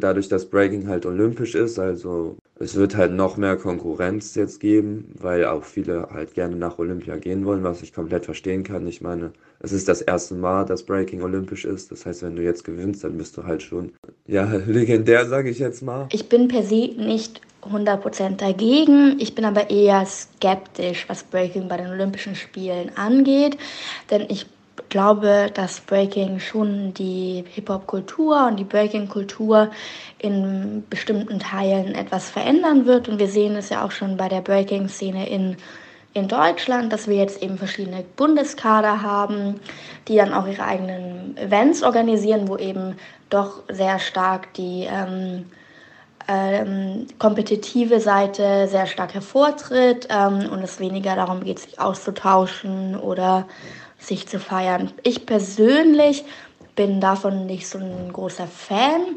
dadurch, 0.00 0.28
dass 0.28 0.48
Breaking 0.48 0.88
halt 0.88 1.06
olympisch 1.06 1.54
ist. 1.54 1.78
Also 1.78 2.36
es 2.60 2.74
wird 2.74 2.96
halt 2.96 3.12
noch 3.12 3.36
mehr 3.36 3.56
Konkurrenz 3.56 4.34
jetzt 4.34 4.60
geben, 4.60 5.14
weil 5.18 5.44
auch 5.44 5.64
viele 5.64 6.08
halt 6.10 6.34
gerne 6.34 6.56
nach 6.56 6.78
Olympia 6.78 7.16
gehen 7.16 7.44
wollen, 7.44 7.62
was 7.62 7.82
ich 7.82 7.92
komplett 7.92 8.24
verstehen 8.24 8.64
kann. 8.64 8.86
Ich 8.86 9.00
meine, 9.00 9.32
es 9.60 9.72
ist 9.72 9.88
das 9.88 10.02
erste 10.02 10.34
Mal, 10.34 10.64
dass 10.64 10.82
Breaking 10.82 11.22
olympisch 11.22 11.64
ist. 11.64 11.92
Das 11.92 12.04
heißt, 12.06 12.22
wenn 12.22 12.36
du 12.36 12.42
jetzt 12.42 12.64
gewinnst, 12.64 13.04
dann 13.04 13.16
bist 13.16 13.36
du 13.36 13.44
halt 13.44 13.62
schon, 13.62 13.92
ja, 14.26 14.44
legendär, 14.66 15.26
sage 15.26 15.50
ich 15.50 15.58
jetzt 15.58 15.82
mal. 15.82 16.08
Ich 16.12 16.28
bin 16.28 16.48
per 16.48 16.62
se 16.62 16.90
nicht 16.96 17.40
100% 17.62 18.36
dagegen. 18.36 19.16
Ich 19.18 19.34
bin 19.34 19.44
aber 19.44 19.70
eher 19.70 20.04
skeptisch, 20.06 21.08
was 21.08 21.22
Breaking 21.24 21.68
bei 21.68 21.76
den 21.76 21.88
Olympischen 21.88 22.34
Spielen 22.34 22.90
angeht, 22.96 23.56
denn 24.10 24.26
ich 24.28 24.46
glaube, 24.88 25.50
dass 25.54 25.80
Breaking 25.80 26.40
schon 26.40 26.94
die 26.94 27.44
Hip-Hop-Kultur 27.54 28.46
und 28.46 28.56
die 28.56 28.64
Breaking-Kultur 28.64 29.70
in 30.18 30.84
bestimmten 30.88 31.38
Teilen 31.38 31.94
etwas 31.94 32.30
verändern 32.30 32.86
wird. 32.86 33.08
Und 33.08 33.18
wir 33.18 33.28
sehen 33.28 33.56
es 33.56 33.68
ja 33.68 33.84
auch 33.84 33.90
schon 33.90 34.16
bei 34.16 34.28
der 34.28 34.40
Breaking-Szene 34.40 35.28
in, 35.28 35.56
in 36.14 36.28
Deutschland, 36.28 36.92
dass 36.92 37.08
wir 37.08 37.16
jetzt 37.16 37.42
eben 37.42 37.58
verschiedene 37.58 38.04
Bundeskader 38.16 39.02
haben, 39.02 39.60
die 40.08 40.16
dann 40.16 40.32
auch 40.32 40.46
ihre 40.46 40.64
eigenen 40.64 41.36
Events 41.36 41.82
organisieren, 41.82 42.48
wo 42.48 42.56
eben 42.56 42.96
doch 43.30 43.62
sehr 43.68 43.98
stark 43.98 44.54
die 44.54 44.86
ähm, 44.90 45.46
ähm, 46.28 47.06
kompetitive 47.18 48.00
Seite 48.00 48.68
sehr 48.68 48.86
stark 48.86 49.14
hervortritt 49.14 50.08
ähm, 50.10 50.50
und 50.50 50.62
es 50.62 50.78
weniger 50.78 51.16
darum 51.16 51.42
geht, 51.42 51.58
sich 51.58 51.80
auszutauschen 51.80 52.96
oder 52.96 53.46
sich 53.98 54.28
zu 54.28 54.38
feiern. 54.38 54.92
Ich 55.02 55.26
persönlich 55.26 56.24
bin 56.76 57.00
davon 57.00 57.46
nicht 57.46 57.68
so 57.68 57.78
ein 57.78 58.12
großer 58.12 58.46
Fan. 58.46 59.16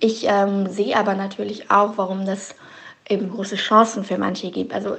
Ich 0.00 0.26
ähm, 0.26 0.68
sehe 0.68 0.96
aber 0.96 1.14
natürlich 1.14 1.70
auch, 1.70 1.92
warum 1.96 2.26
das 2.26 2.54
eben 3.08 3.30
große 3.30 3.56
Chancen 3.56 4.04
für 4.04 4.18
manche 4.18 4.50
gibt. 4.50 4.74
Also 4.74 4.96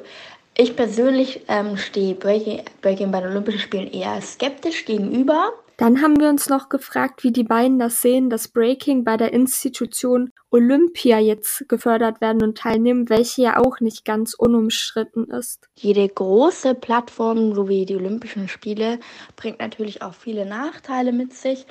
ich 0.57 0.75
persönlich 0.75 1.41
ähm, 1.47 1.77
stehe 1.77 2.15
Breaking, 2.15 2.63
Breaking 2.81 3.11
bei 3.11 3.21
den 3.21 3.29
Olympischen 3.29 3.59
Spielen 3.59 3.91
eher 3.91 4.19
skeptisch 4.21 4.85
gegenüber. 4.85 5.53
Dann 5.79 6.01
haben 6.01 6.19
wir 6.19 6.27
uns 6.27 6.49
noch 6.49 6.67
gefragt, 6.67 7.23
wie 7.23 7.31
die 7.31 7.45
beiden 7.45 7.79
das 7.79 8.01
sehen, 8.01 8.29
dass 8.29 8.49
Breaking 8.49 9.05
bei 9.05 9.15
der 9.15 9.31
Institution 9.31 10.29
Olympia 10.51 11.19
jetzt 11.19 11.69
gefördert 11.69 12.19
werden 12.19 12.43
und 12.43 12.57
teilnehmen, 12.57 13.07
welche 13.07 13.43
ja 13.43 13.57
auch 13.57 13.79
nicht 13.79 14.03
ganz 14.03 14.33
unumstritten 14.33 15.29
ist. 15.31 15.69
Jede 15.75 16.05
große 16.09 16.75
Plattform, 16.75 17.55
so 17.55 17.69
wie 17.69 17.85
die 17.85 17.95
Olympischen 17.95 18.49
Spiele, 18.49 18.99
bringt 19.37 19.59
natürlich 19.59 20.01
auch 20.01 20.13
viele 20.13 20.45
Nachteile 20.45 21.13
mit 21.13 21.31
sich 21.31 21.65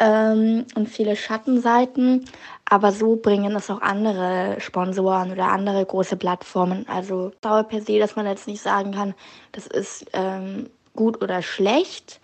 ähm, 0.00 0.64
und 0.74 0.88
viele 0.88 1.14
Schattenseiten. 1.14 2.24
Aber 2.64 2.90
so 2.90 3.14
bringen 3.14 3.54
es 3.54 3.70
auch 3.70 3.82
andere 3.82 4.56
Sponsoren 4.58 5.30
oder 5.30 5.46
andere 5.46 5.86
große 5.86 6.16
Plattformen. 6.16 6.88
Also 6.88 7.30
dauer 7.40 7.62
per 7.62 7.82
se, 7.82 8.00
dass 8.00 8.16
man 8.16 8.26
jetzt 8.26 8.48
nicht 8.48 8.62
sagen 8.62 8.90
kann, 8.90 9.14
das 9.52 9.68
ist 9.68 10.06
ähm, 10.12 10.70
gut 10.96 11.22
oder 11.22 11.40
schlecht 11.40 12.20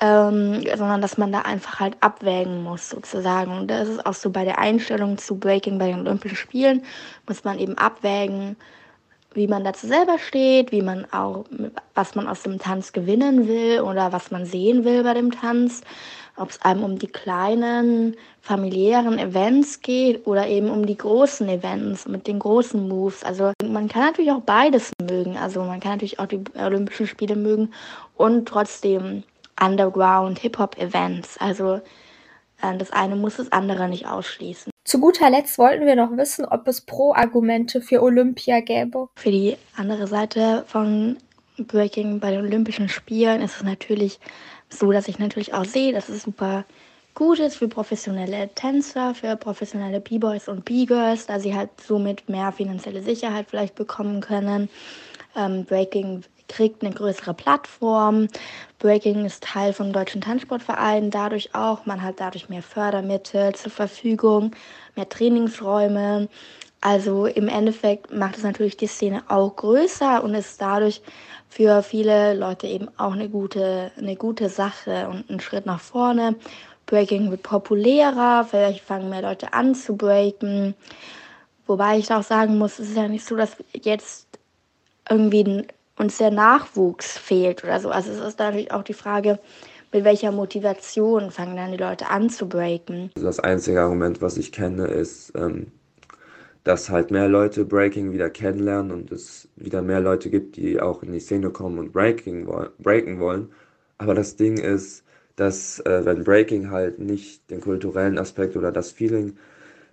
ähm, 0.00 0.62
sondern 0.76 1.00
dass 1.02 1.18
man 1.18 1.32
da 1.32 1.40
einfach 1.40 1.80
halt 1.80 1.96
abwägen 2.00 2.62
muss 2.62 2.90
sozusagen. 2.90 3.52
Und 3.52 3.68
das 3.68 3.88
ist 3.88 4.06
auch 4.06 4.14
so 4.14 4.30
bei 4.30 4.44
der 4.44 4.58
Einstellung 4.58 5.18
zu 5.18 5.36
Breaking 5.36 5.78
bei 5.78 5.88
den 5.88 6.00
Olympischen 6.00 6.36
Spielen, 6.36 6.82
muss 7.26 7.44
man 7.44 7.58
eben 7.58 7.76
abwägen, 7.76 8.56
wie 9.34 9.46
man 9.46 9.64
dazu 9.64 9.86
selber 9.86 10.18
steht, 10.18 10.72
wie 10.72 10.82
man 10.82 11.06
auch, 11.12 11.44
was 11.94 12.14
man 12.14 12.28
aus 12.28 12.42
dem 12.42 12.58
Tanz 12.58 12.92
gewinnen 12.92 13.46
will 13.46 13.80
oder 13.80 14.12
was 14.12 14.30
man 14.30 14.46
sehen 14.46 14.84
will 14.84 15.02
bei 15.02 15.14
dem 15.14 15.30
Tanz. 15.30 15.82
Ob 16.36 16.50
es 16.50 16.62
einem 16.62 16.84
um 16.84 16.98
die 17.00 17.08
kleinen 17.08 18.16
familiären 18.40 19.18
Events 19.18 19.80
geht 19.80 20.24
oder 20.26 20.46
eben 20.46 20.70
um 20.70 20.86
die 20.86 20.96
großen 20.96 21.48
Events 21.48 22.06
mit 22.06 22.28
den 22.28 22.38
großen 22.38 22.88
Moves. 22.88 23.24
Also 23.24 23.52
man 23.64 23.88
kann 23.88 24.02
natürlich 24.02 24.30
auch 24.30 24.42
beides 24.42 24.92
mögen. 25.02 25.36
Also 25.36 25.64
man 25.64 25.80
kann 25.80 25.92
natürlich 25.92 26.20
auch 26.20 26.26
die 26.26 26.44
Olympischen 26.56 27.08
Spiele 27.08 27.34
mögen 27.34 27.72
und 28.16 28.46
trotzdem 28.46 29.24
Underground 29.60 30.38
Hip-Hop-Events. 30.38 31.38
Also 31.38 31.80
äh, 32.62 32.76
das 32.76 32.90
eine 32.90 33.16
muss 33.16 33.36
das 33.36 33.52
andere 33.52 33.88
nicht 33.88 34.06
ausschließen. 34.06 34.70
Zu 34.84 35.00
guter 35.00 35.30
Letzt 35.30 35.58
wollten 35.58 35.86
wir 35.86 35.96
noch 35.96 36.16
wissen, 36.16 36.44
ob 36.46 36.66
es 36.66 36.80
Pro-Argumente 36.80 37.80
für 37.80 38.02
Olympia 38.02 38.60
gäbe. 38.60 39.08
Für 39.16 39.30
die 39.30 39.56
andere 39.76 40.06
Seite 40.06 40.64
von 40.66 41.18
Breaking 41.58 42.20
bei 42.20 42.30
den 42.30 42.40
Olympischen 42.40 42.88
Spielen 42.88 43.42
ist 43.42 43.56
es 43.56 43.62
natürlich 43.62 44.18
so, 44.70 44.92
dass 44.92 45.08
ich 45.08 45.18
natürlich 45.18 45.54
auch 45.54 45.64
sehe, 45.64 45.92
dass 45.92 46.08
es 46.08 46.22
super 46.22 46.64
gut 47.14 47.40
ist 47.40 47.56
für 47.56 47.68
professionelle 47.68 48.48
Tänzer, 48.54 49.14
für 49.14 49.36
professionelle 49.36 50.00
B-Boys 50.00 50.48
und 50.48 50.64
B-Girls, 50.64 51.26
da 51.26 51.40
sie 51.40 51.54
halt 51.54 51.70
somit 51.80 52.28
mehr 52.28 52.52
finanzielle 52.52 53.02
Sicherheit 53.02 53.46
vielleicht 53.50 53.74
bekommen 53.74 54.20
können. 54.20 54.68
Ähm, 55.34 55.64
Breaking 55.64 56.22
kriegt 56.48 56.82
eine 56.82 56.94
größere 56.94 57.34
Plattform. 57.34 58.28
Breaking 58.78 59.24
ist 59.24 59.44
Teil 59.44 59.72
vom 59.72 59.92
Deutschen 59.92 60.20
Tanzsportverein, 60.20 61.10
dadurch 61.10 61.54
auch. 61.54 61.86
Man 61.86 62.02
hat 62.02 62.20
dadurch 62.20 62.48
mehr 62.48 62.62
Fördermittel 62.62 63.54
zur 63.54 63.70
Verfügung, 63.70 64.52
mehr 64.96 65.08
Trainingsräume. 65.08 66.28
Also 66.80 67.26
im 67.26 67.48
Endeffekt 67.48 68.12
macht 68.12 68.36
es 68.36 68.44
natürlich 68.44 68.76
die 68.76 68.86
Szene 68.86 69.22
auch 69.28 69.56
größer 69.56 70.22
und 70.22 70.34
ist 70.34 70.60
dadurch 70.60 71.02
für 71.48 71.82
viele 71.82 72.34
Leute 72.34 72.66
eben 72.66 72.88
auch 72.98 73.12
eine 73.12 73.28
gute, 73.28 73.90
eine 73.96 74.16
gute 74.16 74.48
Sache 74.48 75.08
und 75.08 75.28
ein 75.28 75.40
Schritt 75.40 75.66
nach 75.66 75.80
vorne. 75.80 76.36
Breaking 76.86 77.30
wird 77.30 77.42
populärer, 77.42 78.46
vielleicht 78.48 78.80
fangen 78.80 79.10
mehr 79.10 79.22
Leute 79.22 79.52
an 79.52 79.74
zu 79.74 79.96
breaken. 79.96 80.74
Wobei 81.66 81.98
ich 81.98 82.10
auch 82.12 82.22
sagen 82.22 82.58
muss, 82.58 82.78
es 82.78 82.90
ist 82.90 82.96
ja 82.96 83.08
nicht 83.08 83.26
so, 83.26 83.36
dass 83.36 83.56
jetzt 83.74 84.26
irgendwie 85.10 85.66
uns 85.98 86.18
der 86.18 86.30
Nachwuchs 86.30 87.18
fehlt 87.18 87.64
oder 87.64 87.80
so. 87.80 87.90
Also 87.90 88.10
es 88.10 88.18
ist 88.18 88.38
natürlich 88.38 88.72
auch 88.72 88.82
die 88.82 88.94
Frage, 88.94 89.38
mit 89.92 90.04
welcher 90.04 90.32
Motivation 90.32 91.30
fangen 91.30 91.56
dann 91.56 91.72
die 91.72 91.78
Leute 91.78 92.08
an 92.08 92.30
zu 92.30 92.48
breaken. 92.48 93.10
Das 93.14 93.40
einzige 93.40 93.80
Argument, 93.80 94.20
was 94.20 94.36
ich 94.36 94.52
kenne, 94.52 94.86
ist, 94.86 95.32
ähm, 95.34 95.68
dass 96.64 96.90
halt 96.90 97.10
mehr 97.10 97.28
Leute 97.28 97.64
Breaking 97.64 98.12
wieder 98.12 98.28
kennenlernen 98.28 98.92
und 98.92 99.10
es 99.10 99.48
wieder 99.56 99.80
mehr 99.80 100.00
Leute 100.00 100.28
gibt, 100.28 100.56
die 100.56 100.80
auch 100.80 101.02
in 101.02 101.12
die 101.12 101.20
Szene 101.20 101.50
kommen 101.50 101.78
und 101.78 101.92
Breaking 101.92 102.46
breaken 102.78 103.18
wollen. 103.20 103.48
Aber 103.96 104.14
das 104.14 104.36
Ding 104.36 104.58
ist, 104.58 105.04
dass 105.36 105.80
äh, 105.80 106.04
wenn 106.04 106.24
Breaking 106.24 106.70
halt 106.70 106.98
nicht 106.98 107.50
den 107.50 107.60
kulturellen 107.60 108.18
Aspekt 108.18 108.56
oder 108.56 108.72
das 108.72 108.90
Feeling 108.90 109.36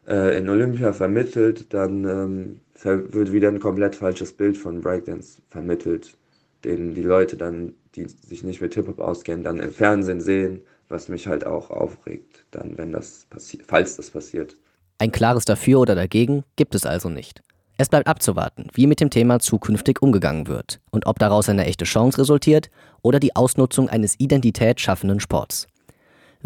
äh, 0.08 0.38
in 0.38 0.50
Olympia 0.50 0.92
vermittelt, 0.92 1.74
dann 1.74 2.04
ähm, 2.04 2.60
wird 2.84 3.32
wieder 3.32 3.48
ein 3.50 3.60
komplett 3.60 3.96
falsches 3.96 4.34
Bild 4.34 4.58
von 4.58 4.82
Breakdance 4.82 5.42
vermittelt, 5.50 6.18
den 6.64 6.94
die 6.94 7.04
Leute 7.04 7.38
dann, 7.38 7.74
die 7.96 8.08
sich 8.08 8.44
nicht 8.44 8.62
mit 8.62 8.74
Hip-Hop 8.74 9.00
auskennen, 9.00 9.44
dann 9.44 9.60
im 9.60 9.72
Fernsehen 9.72 10.22
sehen, 10.22 10.62
was 10.90 11.08
mich 11.08 11.28
halt 11.28 11.46
auch 11.46 11.70
aufregt, 11.70 12.46
dann, 12.52 12.78
wenn 12.78 12.92
das 12.92 13.26
passiert, 13.30 13.64
falls 13.68 13.96
das 13.96 14.12
passiert. 14.12 14.56
Ein 14.98 15.12
klares 15.12 15.46
Dafür 15.46 15.80
oder 15.80 15.96
Dagegen 15.96 16.44
gibt 16.56 16.76
es 16.76 16.86
also 16.86 17.10
nicht. 17.10 17.42
Es 17.78 17.90
bleibt 17.90 18.08
abzuwarten, 18.08 18.70
wie 18.74 18.88
mit 18.88 19.02
dem 19.02 19.10
Thema 19.10 19.40
zukünftig 19.40 20.02
umgegangen 20.02 20.48
wird 20.48 20.80
und 20.92 21.08
ob 21.08 21.20
daraus 21.20 21.50
eine 21.50 21.66
echte 21.66 21.84
Chance 21.84 22.20
resultiert 22.20 22.70
oder 23.02 23.20
die 23.20 23.36
Ausnutzung 23.36 23.90
eines 23.90 24.18
identitätsschaffenden 24.18 25.20
Sports. 25.20 25.68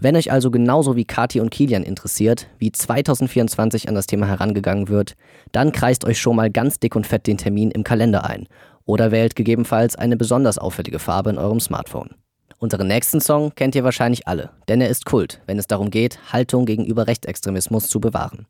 Wenn 0.02 0.16
euch 0.16 0.32
also 0.32 0.50
genauso 0.50 0.96
wie 0.96 1.04
Kati 1.04 1.42
und 1.42 1.50
Kilian 1.50 1.84
interessiert, 1.84 2.48
wie 2.58 2.72
2024 2.72 3.90
an 3.90 3.96
das 3.96 4.08
Thema 4.08 4.28
herangegangen 4.28 4.88
wird, 4.88 5.18
dann 5.52 5.74
kreist 5.74 6.06
euch 6.06 6.22
schon 6.22 6.38
mal 6.38 6.50
ganz 6.50 6.80
dick 6.80 6.96
und 6.96 7.06
fett 7.06 7.28
den 7.28 7.38
Termin 7.38 7.70
im 7.70 7.84
Kalender 7.84 8.24
ein 8.24 8.48
oder 8.86 9.12
wählt 9.12 9.36
gegebenenfalls 9.36 9.98
eine 9.98 10.16
besonders 10.16 10.58
auffällige 10.58 11.00
Farbe 11.00 11.32
in 11.32 11.38
eurem 11.38 11.60
Smartphone. 11.60 12.12
Unseren 12.60 12.88
nächsten 12.88 13.20
Song 13.20 13.54
kennt 13.56 13.76
ihr 13.76 13.84
wahrscheinlich 13.84 14.26
alle, 14.26 14.52
denn 14.70 14.80
er 14.80 14.88
ist 14.88 15.06
Kult, 15.06 15.42
wenn 15.48 15.60
es 15.60 15.68
darum 15.68 15.92
geht, 15.92 16.32
Haltung 16.32 16.66
gegenüber 16.66 17.08
Rechtsextremismus 17.08 17.90
zu 17.90 18.00
bewahren. 18.00 18.48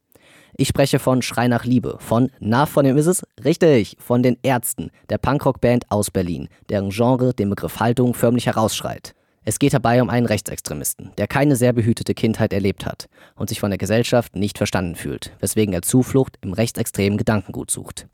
Ich 0.56 0.68
spreche 0.68 1.00
von 1.00 1.24
Schrei 1.24 1.48
nach 1.48 1.65
Liebe, 1.65 1.98
von, 2.00 2.29
na, 2.39 2.68
von 2.68 2.86
wem 2.86 2.98
ist 2.98 3.08
es? 3.08 3.24
Richtig, 3.44 3.98
von 4.00 4.22
den 4.22 4.38
Ärzten, 4.44 4.91
der 5.10 5.18
Punkrock-Band 5.18 5.89
aus 5.89 6.12
Berlin, 6.12 6.48
deren 6.70 6.91
Genre 6.91 7.34
den 7.34 7.50
Begriff 7.50 7.79
Haltung 7.79 8.13
förmlich 8.13 8.46
herausschreit. 8.46 9.15
Es 9.50 9.58
geht 9.58 9.74
dabei 9.74 10.00
um 10.03 10.12
einen 10.12 10.27
Rechtsextremisten, 10.27 11.10
der 11.18 11.25
keine 11.25 11.56
sehr 11.56 11.74
behütete 11.74 12.13
Kindheit 12.13 12.53
erlebt 12.53 12.86
hat 12.86 13.10
und 13.36 13.50
sich 13.50 13.60
von 13.60 13.72
der 13.72 13.79
Gesellschaft 13.79 14.36
nicht 14.36 14.60
verstanden 14.60 14.94
fühlt, 14.94 15.32
weswegen 15.39 15.74
er 15.74 15.82
Zuflucht 15.82 16.38
im 16.41 16.53
rechtsextremen 16.53 17.18
Gedankengut 17.18 17.72
sucht. 17.72 18.08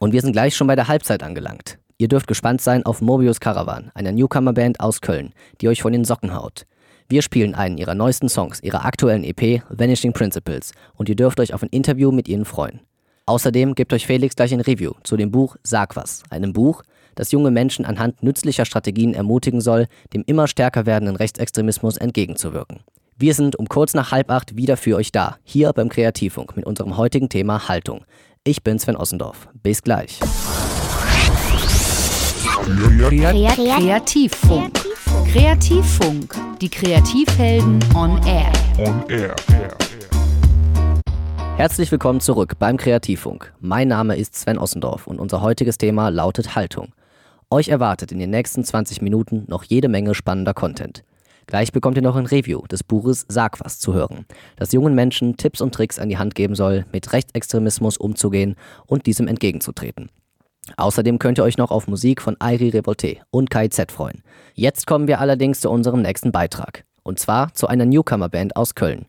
Und 0.00 0.12
wir 0.12 0.20
sind 0.20 0.32
gleich 0.32 0.56
schon 0.56 0.66
bei 0.66 0.74
der 0.74 0.88
Halbzeit 0.88 1.22
angelangt. 1.22 1.78
Ihr 1.98 2.08
dürft 2.08 2.26
gespannt 2.26 2.60
sein 2.60 2.84
auf 2.84 3.02
Mobius 3.02 3.38
Caravan, 3.38 3.92
einer 3.94 4.10
Newcomer-Band 4.10 4.80
aus 4.80 5.00
Köln, 5.00 5.32
die 5.60 5.68
euch 5.68 5.80
von 5.80 5.92
den 5.92 6.04
Socken 6.04 6.34
haut. 6.34 6.66
Wir 7.08 7.22
spielen 7.22 7.54
einen 7.54 7.78
ihrer 7.78 7.94
neuesten 7.94 8.28
Songs, 8.28 8.60
ihrer 8.60 8.84
aktuellen 8.84 9.22
EP 9.22 9.62
Vanishing 9.68 10.12
Principles 10.12 10.72
und 10.96 11.08
ihr 11.08 11.14
dürft 11.14 11.38
euch 11.38 11.54
auf 11.54 11.62
ein 11.62 11.68
Interview 11.68 12.10
mit 12.10 12.26
ihnen 12.26 12.44
freuen. 12.44 12.80
Außerdem 13.26 13.76
gibt 13.76 13.92
euch 13.92 14.08
Felix 14.08 14.34
gleich 14.34 14.52
ein 14.52 14.60
Review 14.60 14.94
zu 15.04 15.16
dem 15.16 15.30
Buch 15.30 15.54
Sag 15.62 15.94
was, 15.94 16.24
einem 16.30 16.52
Buch, 16.52 16.82
das 17.20 17.32
junge 17.32 17.50
Menschen 17.50 17.84
anhand 17.84 18.22
nützlicher 18.22 18.64
Strategien 18.64 19.12
ermutigen 19.12 19.60
soll, 19.60 19.86
dem 20.14 20.24
immer 20.26 20.48
stärker 20.48 20.86
werdenden 20.86 21.16
Rechtsextremismus 21.16 21.98
entgegenzuwirken. 21.98 22.80
Wir 23.18 23.34
sind 23.34 23.56
um 23.56 23.68
kurz 23.68 23.92
nach 23.92 24.10
halb 24.10 24.30
acht 24.30 24.56
wieder 24.56 24.78
für 24.78 24.96
euch 24.96 25.12
da, 25.12 25.36
hier 25.44 25.74
beim 25.74 25.90
Kreativfunk 25.90 26.56
mit 26.56 26.64
unserem 26.64 26.96
heutigen 26.96 27.28
Thema 27.28 27.68
Haltung. 27.68 28.06
Ich 28.42 28.64
bin 28.64 28.78
Sven 28.78 28.96
Ossendorf. 28.96 29.48
Bis 29.62 29.82
gleich. 29.82 30.18
Kreativfunk. 33.66 34.80
Kreativfunk. 35.30 36.34
Die 36.62 36.70
Kreativhelden 36.70 37.80
on 37.94 38.18
Air. 38.26 38.50
On 38.78 39.04
Air. 39.10 39.36
Herzlich 41.58 41.92
willkommen 41.92 42.20
zurück 42.20 42.54
beim 42.58 42.78
Kreativfunk. 42.78 43.52
Mein 43.60 43.88
Name 43.88 44.16
ist 44.16 44.34
Sven 44.34 44.56
Ossendorf 44.56 45.06
und 45.06 45.20
unser 45.20 45.42
heutiges 45.42 45.76
Thema 45.76 46.08
lautet 46.08 46.54
Haltung. 46.54 46.94
Euch 47.52 47.66
erwartet 47.68 48.12
in 48.12 48.20
den 48.20 48.30
nächsten 48.30 48.62
20 48.62 49.02
Minuten 49.02 49.42
noch 49.48 49.64
jede 49.64 49.88
Menge 49.88 50.14
spannender 50.14 50.54
Content. 50.54 51.02
Gleich 51.46 51.72
bekommt 51.72 51.96
ihr 51.96 52.02
noch 52.02 52.14
ein 52.14 52.26
Review 52.26 52.64
des 52.68 52.84
Buches 52.84 53.26
Sag 53.28 53.58
was 53.58 53.80
zu 53.80 53.92
hören, 53.92 54.24
das 54.54 54.70
jungen 54.70 54.94
Menschen 54.94 55.36
Tipps 55.36 55.60
und 55.60 55.74
Tricks 55.74 55.98
an 55.98 56.08
die 56.08 56.16
Hand 56.16 56.36
geben 56.36 56.54
soll, 56.54 56.86
mit 56.92 57.12
Rechtsextremismus 57.12 57.96
umzugehen 57.96 58.54
und 58.86 59.06
diesem 59.06 59.26
entgegenzutreten. 59.26 60.10
Außerdem 60.76 61.18
könnt 61.18 61.40
ihr 61.40 61.42
euch 61.42 61.58
noch 61.58 61.72
auf 61.72 61.88
Musik 61.88 62.22
von 62.22 62.36
Airi 62.38 62.68
Revolte 62.68 63.16
und 63.32 63.50
KIZ 63.50 63.90
freuen. 63.90 64.22
Jetzt 64.54 64.86
kommen 64.86 65.08
wir 65.08 65.18
allerdings 65.18 65.58
zu 65.58 65.70
unserem 65.70 66.02
nächsten 66.02 66.30
Beitrag. 66.30 66.84
Und 67.02 67.18
zwar 67.18 67.52
zu 67.54 67.66
einer 67.66 67.84
Newcomer-Band 67.84 68.54
aus 68.54 68.76
Köln. 68.76 69.06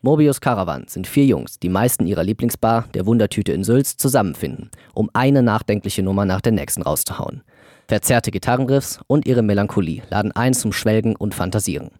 Mobius 0.00 0.40
Caravan 0.40 0.84
sind 0.86 1.08
vier 1.08 1.26
Jungs, 1.26 1.58
die 1.58 1.68
meisten 1.68 2.06
ihrer 2.06 2.22
Lieblingsbar, 2.22 2.86
der 2.94 3.04
Wundertüte 3.06 3.52
in 3.52 3.64
Sülz, 3.64 3.96
zusammenfinden, 3.96 4.70
um 4.94 5.10
eine 5.12 5.42
nachdenkliche 5.42 6.04
Nummer 6.04 6.24
nach 6.24 6.40
der 6.40 6.52
nächsten 6.52 6.82
rauszuhauen. 6.82 7.42
Verzerrte 7.90 8.30
Gitarrenriffs 8.30 9.00
und 9.08 9.26
ihre 9.26 9.42
Melancholie 9.42 10.02
laden 10.10 10.30
ein 10.30 10.54
zum 10.54 10.72
Schwelgen 10.72 11.16
und 11.16 11.34
Fantasieren. 11.34 11.90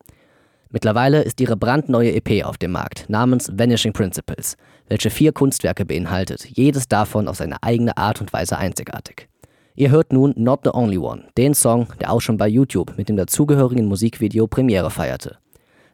Mittlerweile 0.69 1.23
ist 1.23 1.41
ihre 1.41 1.57
brandneue 1.57 2.13
EP 2.13 2.45
auf 2.45 2.59
dem 2.59 2.71
Markt 2.71 3.07
namens 3.09 3.51
Vanishing 3.53 3.93
Principles, 3.93 4.57
welche 4.87 5.11
vier 5.11 5.33
Kunstwerke 5.33 5.85
beinhaltet, 5.85 6.47
jedes 6.49 6.87
davon 6.87 7.27
auf 7.27 7.39
seine 7.39 7.61
eigene 7.65 7.97
Art 7.97 8.21
und 8.21 8.33
Weise 8.33 8.57
einzigartig. 8.57 9.29
Ihr 9.75 9.91
hört 9.91 10.13
nun 10.13 10.33
Not 10.37 10.61
the 10.63 10.71
Only 10.73 10.99
One, 10.99 11.25
den 11.37 11.55
Song, 11.55 11.89
der 12.01 12.13
auch 12.13 12.21
schon 12.21 12.37
bei 12.37 12.47
YouTube 12.47 12.97
mit 12.97 13.09
dem 13.09 13.17
dazugehörigen 13.17 13.87
Musikvideo 13.87 14.47
Premiere 14.47 14.93
feierte. 14.93 15.39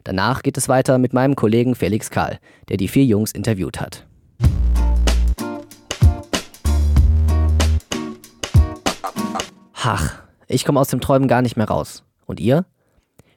Danach 0.03 0.43
geht 0.43 0.59
es 0.59 0.69
weiter 0.69 0.99
mit 0.99 1.13
meinem 1.13 1.35
Kollegen 1.35 1.73
Felix 1.73 2.11
Karl, 2.11 2.37
der 2.69 2.77
die 2.77 2.87
vier 2.87 3.05
Jungs 3.05 3.31
interviewt 3.31 3.81
hat. 3.81 4.06
Ach, 9.83 10.15
ich 10.47 10.65
komme 10.65 10.79
aus 10.79 10.87
dem 10.87 11.01
Träumen 11.01 11.27
gar 11.27 11.41
nicht 11.43 11.55
mehr 11.55 11.67
raus. 11.67 12.03
Und 12.25 12.39
ihr? 12.39 12.65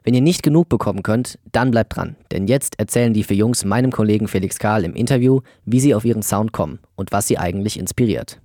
Wenn 0.02 0.14
ihr 0.14 0.23
nicht 0.23 0.42
genug 0.42 0.70
bekommen 0.70 1.02
könnt, 1.02 1.38
dann 1.52 1.70
bleibt 1.70 1.94
dran, 1.94 2.16
denn 2.32 2.47
jetzt 2.47 2.78
erzählen 2.78 3.12
die 3.12 3.25
vier 3.25 3.37
Jungs 3.37 3.64
meinem 3.66 3.92
Kollegen 3.92 4.26
Felix 4.26 4.59
Karl 4.59 4.85
im 4.85 4.94
Interview, 4.94 5.40
wie 5.66 5.80
sie 5.80 5.94
auf 5.94 6.06
ihren 6.06 6.23
Sound 6.23 6.52
kommen 6.52 6.78
und 6.97 7.12
was 7.12 7.28
sie 7.28 7.37
eigentlich 7.37 7.78
inspiriert. 7.78 8.40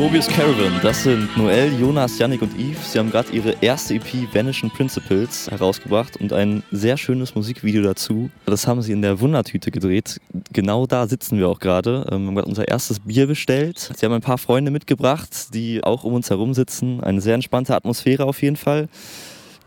Mobius 0.00 0.28
Caravan, 0.28 0.80
das 0.82 1.02
sind 1.02 1.36
Noel, 1.36 1.78
Jonas, 1.78 2.18
Yannick 2.18 2.40
und 2.40 2.58
Yves. 2.58 2.92
Sie 2.92 2.98
haben 2.98 3.10
gerade 3.10 3.30
ihre 3.32 3.54
erste 3.60 3.96
EP 3.96 4.34
Vanishing 4.34 4.70
Principles 4.70 5.50
herausgebracht 5.50 6.16
und 6.16 6.32
ein 6.32 6.62
sehr 6.70 6.96
schönes 6.96 7.34
Musikvideo 7.34 7.82
dazu. 7.82 8.30
Das 8.46 8.66
haben 8.66 8.80
sie 8.80 8.92
in 8.92 9.02
der 9.02 9.20
Wundertüte 9.20 9.70
gedreht. 9.70 10.18
Genau 10.54 10.86
da 10.86 11.06
sitzen 11.06 11.38
wir 11.38 11.50
auch 11.50 11.58
gerade. 11.58 12.06
Ähm, 12.10 12.22
wir 12.22 12.28
haben 12.28 12.34
gerade 12.34 12.48
unser 12.48 12.66
erstes 12.66 12.98
Bier 13.00 13.26
bestellt. 13.26 13.92
Sie 13.94 14.06
haben 14.06 14.14
ein 14.14 14.22
paar 14.22 14.38
Freunde 14.38 14.70
mitgebracht, 14.70 15.52
die 15.52 15.84
auch 15.84 16.02
um 16.02 16.14
uns 16.14 16.30
herum 16.30 16.54
sitzen. 16.54 17.02
Eine 17.02 17.20
sehr 17.20 17.34
entspannte 17.34 17.76
Atmosphäre 17.76 18.24
auf 18.24 18.40
jeden 18.40 18.56
Fall. 18.56 18.88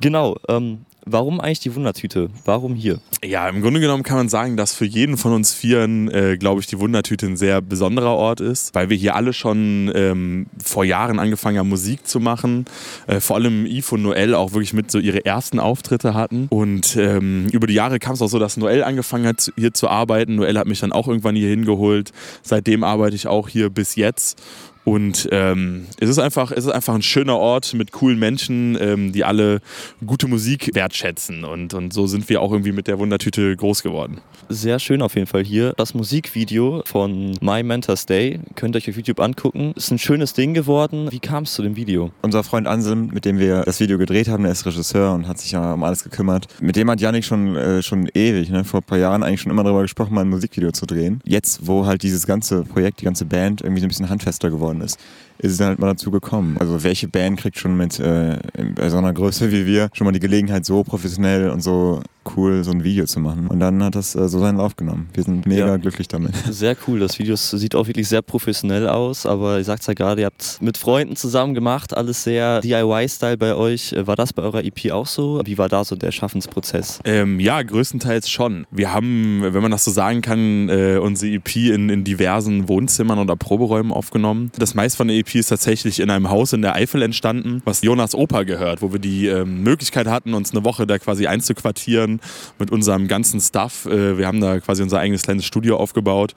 Genau, 0.02 0.38
ähm, 0.50 0.80
Warum 1.06 1.42
eigentlich 1.42 1.60
die 1.60 1.76
Wundertüte? 1.76 2.30
Warum 2.46 2.76
hier? 2.76 3.00
Ja, 3.24 3.50
im 3.50 3.62
Grunde 3.62 3.80
genommen 3.80 4.04
kann 4.04 4.18
man 4.18 4.30
sagen, 4.30 4.56
dass 4.56 4.74
für 4.74 4.86
jeden 4.86 5.18
von 5.18 5.34
uns 5.34 5.54
Vieren, 5.54 6.10
äh, 6.10 6.38
glaube 6.38 6.62
ich, 6.62 6.68
die 6.68 6.80
Wundertüte 6.80 7.26
ein 7.26 7.38
sehr 7.38 7.62
besonderer 7.62 8.16
Ort 8.16 8.40
ist, 8.40 8.74
weil 8.74 8.90
wir 8.90 8.98
hier 8.98 9.16
alle 9.16 9.34
schon 9.34 9.92
ähm, 9.94 10.48
vor 10.64 10.86
Jahren 10.86 11.20
angefangen 11.20 11.58
haben, 11.58 11.70
Musik 11.70 12.08
zu 12.08 12.20
machen. 12.20 12.66
Äh, 13.08 13.20
vor 13.20 13.36
allem 13.36 13.66
Yves 13.66 13.92
und 13.92 14.04
Noel 14.04 14.34
auch 14.34 14.54
wirklich 14.54 14.74
mit 14.74 14.92
so 14.92 15.00
ihre 15.00 15.26
ersten 15.26 15.60
Auftritte 15.60 16.14
hatten. 16.14 16.48
Und 16.50 16.96
ähm, 16.96 17.48
über 17.52 17.68
die 17.68 17.74
Jahre 17.74 18.00
kam 18.00 18.14
es 18.14 18.22
auch 18.22 18.28
so, 18.28 18.40
dass 18.40 18.58
Noel 18.58 18.84
angefangen 18.84 19.28
hat, 19.28 19.52
hier 19.58 19.74
zu 19.74 19.90
arbeiten. 19.90 20.36
Noel 20.36 20.58
hat 20.58 20.68
mich 20.68 20.80
dann 20.80 20.92
auch 20.92 21.08
irgendwann 21.08 21.36
hier 21.36 21.50
hingeholt. 21.50 22.12
Seitdem 22.42 22.84
arbeite 22.84 23.16
ich 23.16 23.28
auch 23.28 23.50
hier 23.50 23.70
bis 23.70 23.96
jetzt. 23.96 24.42
Und 24.86 25.30
ähm, 25.32 25.86
es, 26.00 26.10
ist 26.10 26.20
einfach, 26.20 26.52
es 26.52 26.66
ist 26.66 26.72
einfach 26.72 26.94
ein 26.94 27.02
schöner 27.02 27.38
Ort 27.38 27.74
mit 27.74 27.92
coolen 27.92 28.20
Menschen, 28.20 28.78
ähm, 28.80 29.12
die 29.12 29.24
alle 29.24 29.62
gute 30.06 30.28
Musik 30.28 30.72
wertschätzen. 30.74 31.46
Und, 31.46 31.74
und 31.74 31.94
so 31.94 32.08
sind 32.08 32.28
wir 32.30 32.42
auch 32.42 32.52
irgendwie 32.52 32.72
mit 32.74 32.88
der 32.88 33.00
Wundertüte 33.00 33.56
groß 33.56 33.84
geworden. 33.84 34.20
Sehr 34.50 34.80
schön 34.80 35.02
auf 35.02 35.16
jeden 35.16 35.28
Fall 35.28 35.44
hier. 35.44 35.74
Das 35.78 35.94
Musikvideo 35.94 36.84
von 36.86 37.38
My 37.42 37.64
Mentor's 37.64 38.06
Day 38.06 38.40
könnt 38.56 38.76
ihr 38.76 38.80
euch 38.80 38.90
auf 38.90 38.96
YouTube 38.96 39.20
angucken. 39.20 39.74
Ist 39.76 39.92
ein 39.92 40.00
schönes 40.00 40.34
Ding 40.34 40.54
geworden. 40.54 41.10
Wie 41.12 41.20
kam 41.20 41.44
es 41.44 41.54
zu 41.54 41.62
dem 41.62 41.76
Video? 41.76 42.12
Unser 42.22 42.44
Freund 42.44 42.68
Anselm, 42.68 43.10
mit 43.14 43.26
dem 43.26 43.40
wir 43.40 43.64
das 43.64 43.80
Video 43.80 43.98
gedreht 43.98 44.28
haben, 44.28 44.44
der 44.44 44.52
ist 44.52 44.66
Regisseur 44.66 45.14
und 45.14 45.28
hat 45.28 45.40
sich 45.40 45.52
ja 45.52 45.74
um 45.74 45.84
alles 45.84 46.04
gekümmert. 46.04 46.48
Mit 46.60 46.76
dem 46.76 46.90
hat 46.90 47.00
Janik 47.00 47.24
schon, 47.24 47.56
äh, 47.56 47.82
schon 47.82 48.10
ewig, 48.14 48.50
ne, 48.50 48.64
vor 48.64 48.82
ein 48.82 48.84
paar 48.84 48.98
Jahren 48.98 49.24
eigentlich 49.24 49.42
schon 49.42 49.52
immer 49.52 49.64
darüber 49.64 49.82
gesprochen, 49.82 50.14
mal 50.14 50.22
ein 50.22 50.30
Musikvideo 50.30 50.72
zu 50.72 50.86
drehen. 50.86 51.22
Jetzt, 51.24 51.66
wo 51.66 51.86
halt 51.86 52.04
dieses 52.04 52.28
ganze 52.28 52.64
Projekt, 52.64 53.02
die 53.02 53.06
ganze 53.06 53.26
Band 53.26 53.62
irgendwie 53.62 53.80
so 53.80 53.86
ein 53.86 53.90
bisschen 53.90 54.10
handfester 54.10 54.50
geworden 54.50 54.73
ist, 54.82 55.00
ist 55.38 55.54
es 55.54 55.58
dann 55.58 55.70
halt 55.70 55.80
mal 55.80 55.88
dazu 55.88 56.12
gekommen. 56.12 56.58
Also 56.60 56.84
welche 56.84 57.08
Band 57.08 57.40
kriegt 57.40 57.58
schon 57.58 57.76
mit 57.78 58.00
äh, 58.00 58.38
bei 58.76 58.90
so 58.90 58.98
einer 58.98 59.14
Größe 59.14 59.52
wie 59.52 59.66
wir 59.66 59.90
schon 59.94 60.06
mal 60.06 60.12
die 60.12 60.20
Gelegenheit, 60.20 60.66
so 60.66 60.84
professionell 60.84 61.50
und 61.50 61.62
so 61.62 62.02
cool 62.36 62.64
so 62.64 62.72
ein 62.72 62.84
Video 62.84 63.06
zu 63.06 63.20
machen. 63.20 63.48
Und 63.48 63.60
dann 63.60 63.84
hat 63.84 63.96
das 63.96 64.16
äh, 64.16 64.28
so 64.28 64.40
seinen 64.40 64.58
Lauf 64.58 64.76
genommen. 64.76 65.10
Wir 65.14 65.24
sind 65.24 65.46
mega 65.46 65.68
ja. 65.68 65.78
glücklich 65.78 66.08
damit. 66.08 66.34
Sehr 66.50 66.76
cool. 66.88 67.00
Das 67.00 67.20
Video 67.20 67.36
sieht 67.36 67.76
auch 67.76 67.88
wirklich 67.88 68.08
sehr 68.08 68.22
professionell 68.22 68.88
aus, 68.88 69.26
aber 69.26 69.58
ihr 69.58 69.64
sagt 69.64 69.82
es 69.82 69.88
ja 69.88 69.94
gerade, 69.94 70.22
ihr 70.22 70.26
habt 70.26 70.62
mit 70.62 70.78
Freunden 70.78 71.16
zusammen 71.16 71.54
gemacht, 71.54 71.96
alles 71.96 72.24
sehr 72.24 72.62
DIY-Style 72.62 73.38
bei 73.38 73.56
euch. 73.56 73.94
War 73.98 74.16
das 74.16 74.34
bei 74.34 74.42
eurer 74.42 74.64
EP 74.64 74.92
auch 74.92 75.08
so? 75.08 75.42
Wie 75.46 75.58
war 75.58 75.70
da 75.70 75.84
so 75.84 75.96
der 75.96 76.12
Schaffensprozess? 76.12 77.00
Ähm, 77.04 77.40
ja, 77.40 77.62
größtenteils 77.62 78.30
schon. 78.30 78.66
Wir 78.72 78.94
haben, 78.94 79.42
wenn 79.42 79.62
man 79.62 79.72
das 79.72 79.84
so 79.84 79.92
sagen 79.92 80.22
kann, 80.22 80.70
äh, 80.70 80.98
unsere 81.02 81.34
EP 81.34 81.56
in, 81.56 81.90
in 81.90 82.04
diversen 82.04 82.68
Wohnzimmern 82.68 83.20
oder 83.20 83.36
Proberäumen 83.36 83.92
aufgenommen. 83.92 84.52
Das 84.58 84.76
meiste 84.76 84.98
von 84.98 85.08
der 85.08 85.18
EP 85.18 85.33
ist 85.40 85.48
tatsächlich 85.48 86.00
in 86.00 86.10
einem 86.10 86.30
Haus 86.30 86.54
in 86.54 86.62
der 86.62 86.76
Eifel 86.76 87.02
entstanden, 87.02 87.62
was 87.66 87.82
Jonas 87.82 88.16
Opa 88.16 88.44
gehört, 88.44 88.82
wo 88.82 88.92
wir 88.92 89.00
die 89.00 89.28
ähm, 89.28 89.64
Möglichkeit 89.64 90.08
hatten, 90.08 90.34
uns 90.34 90.52
eine 90.52 90.64
Woche 90.64 90.88
da 90.88 90.98
quasi 91.00 91.28
einzuquartieren 91.28 92.20
mit 92.60 92.72
unserem 92.72 93.08
ganzen 93.08 93.40
Stuff. 93.40 93.86
Äh, 93.86 94.18
wir 94.18 94.28
haben 94.28 94.42
da 94.42 94.60
quasi 94.60 94.84
unser 94.84 95.00
eigenes 95.00 95.24
kleines 95.24 95.46
Studio 95.46 95.78
aufgebaut 95.78 96.34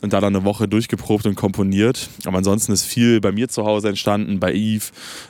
und 0.00 0.12
da 0.12 0.20
dann 0.20 0.34
eine 0.34 0.44
Woche 0.44 0.68
durchgeprobt 0.68 1.26
und 1.26 1.34
komponiert. 1.34 2.08
Aber 2.24 2.38
ansonsten 2.38 2.72
ist 2.72 2.84
viel 2.84 3.20
bei 3.20 3.32
mir 3.32 3.48
zu 3.48 3.64
Hause 3.64 3.88
entstanden, 3.88 4.40
bei 4.40 4.52
Eve, 4.54 4.86